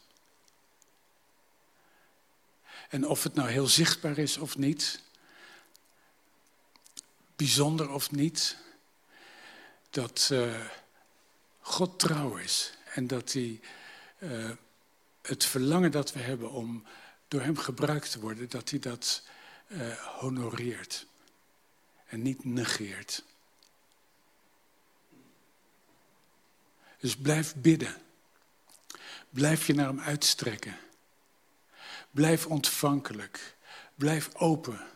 En 2.89 3.07
of 3.07 3.23
het 3.23 3.33
nou 3.33 3.49
heel 3.49 3.67
zichtbaar 3.67 4.17
is 4.17 4.37
of 4.37 4.57
niet, 4.57 5.01
bijzonder 7.41 7.89
of 7.89 8.11
niet, 8.11 8.57
dat 9.89 10.29
uh, 10.31 10.65
God 11.59 11.99
trouw 11.99 12.35
is 12.37 12.77
en 12.93 13.07
dat 13.07 13.33
hij 13.33 13.59
uh, 14.19 14.49
het 15.21 15.45
verlangen 15.45 15.91
dat 15.91 16.13
we 16.13 16.19
hebben 16.19 16.51
om 16.51 16.83
door 17.27 17.41
hem 17.41 17.57
gebruikt 17.57 18.11
te 18.11 18.19
worden, 18.19 18.49
dat 18.49 18.69
hij 18.69 18.79
dat 18.79 19.23
uh, 19.67 19.93
honoreert 19.93 21.05
en 22.05 22.21
niet 22.21 22.43
negeert. 22.43 23.23
Dus 26.99 27.15
blijf 27.17 27.55
bidden. 27.55 28.01
Blijf 29.29 29.67
je 29.67 29.73
naar 29.73 29.87
hem 29.87 29.99
uitstrekken. 29.99 30.77
Blijf 32.11 32.45
ontvankelijk. 32.45 33.55
Blijf 33.95 34.35
open. 34.35 34.89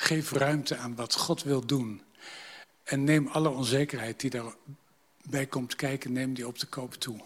Geef 0.00 0.30
ruimte 0.30 0.76
aan 0.76 0.94
wat 0.94 1.14
God 1.14 1.42
wil 1.42 1.66
doen. 1.66 2.02
En 2.84 3.04
neem 3.04 3.26
alle 3.26 3.48
onzekerheid 3.48 4.20
die 4.20 4.30
daarbij 4.30 5.46
komt 5.46 5.76
kijken, 5.76 6.12
neem 6.12 6.34
die 6.34 6.46
op 6.46 6.58
de 6.58 6.66
koop 6.66 6.94
toe. 6.94 7.20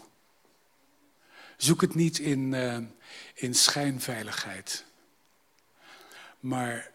Zoek 1.57 1.81
het 1.81 1.95
niet 1.95 2.19
in, 2.19 2.53
uh, 2.53 2.77
in 3.33 3.55
schijnveiligheid. 3.55 4.85
Maar 6.39 6.91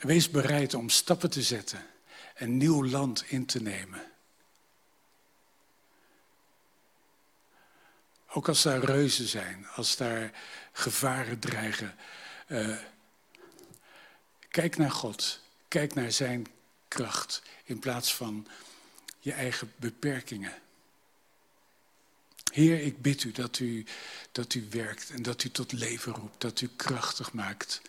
wees 0.00 0.30
bereid 0.30 0.74
om 0.74 0.88
stappen 0.88 1.30
te 1.30 1.42
zetten 1.42 1.86
en 2.34 2.56
nieuw 2.56 2.84
land 2.84 3.24
in 3.26 3.46
te 3.46 3.62
nemen. 3.62 4.02
Ook 8.28 8.48
als 8.48 8.62
daar 8.62 8.84
reuzen 8.84 9.28
zijn, 9.28 9.66
als 9.74 9.96
daar 9.96 10.32
gevaren 10.72 11.38
dreigen. 11.38 11.94
Uh, 12.48 12.76
kijk 14.54 14.76
naar 14.76 14.90
God. 14.90 15.40
Kijk 15.68 15.94
naar 15.94 16.12
zijn 16.12 16.46
kracht 16.88 17.42
in 17.64 17.78
plaats 17.78 18.14
van 18.14 18.46
je 19.20 19.32
eigen 19.32 19.72
beperkingen. 19.76 20.52
Heer, 22.52 22.80
ik 22.80 23.02
bid 23.02 23.24
u 23.24 23.32
dat, 23.32 23.58
u 23.58 23.86
dat 24.32 24.54
u 24.54 24.66
werkt 24.70 25.10
en 25.10 25.22
dat 25.22 25.44
u 25.44 25.50
tot 25.50 25.72
leven 25.72 26.12
roept, 26.12 26.40
dat 26.40 26.60
u 26.60 26.70
krachtig 26.76 27.32
maakt 27.32 27.80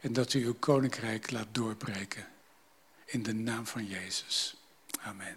en 0.00 0.12
dat 0.12 0.32
u 0.32 0.44
uw 0.44 0.54
koninkrijk 0.54 1.30
laat 1.30 1.48
doorbreken. 1.52 2.28
In 3.04 3.22
de 3.22 3.34
naam 3.34 3.66
van 3.66 3.86
Jezus. 3.86 4.56
Amen. 5.00 5.36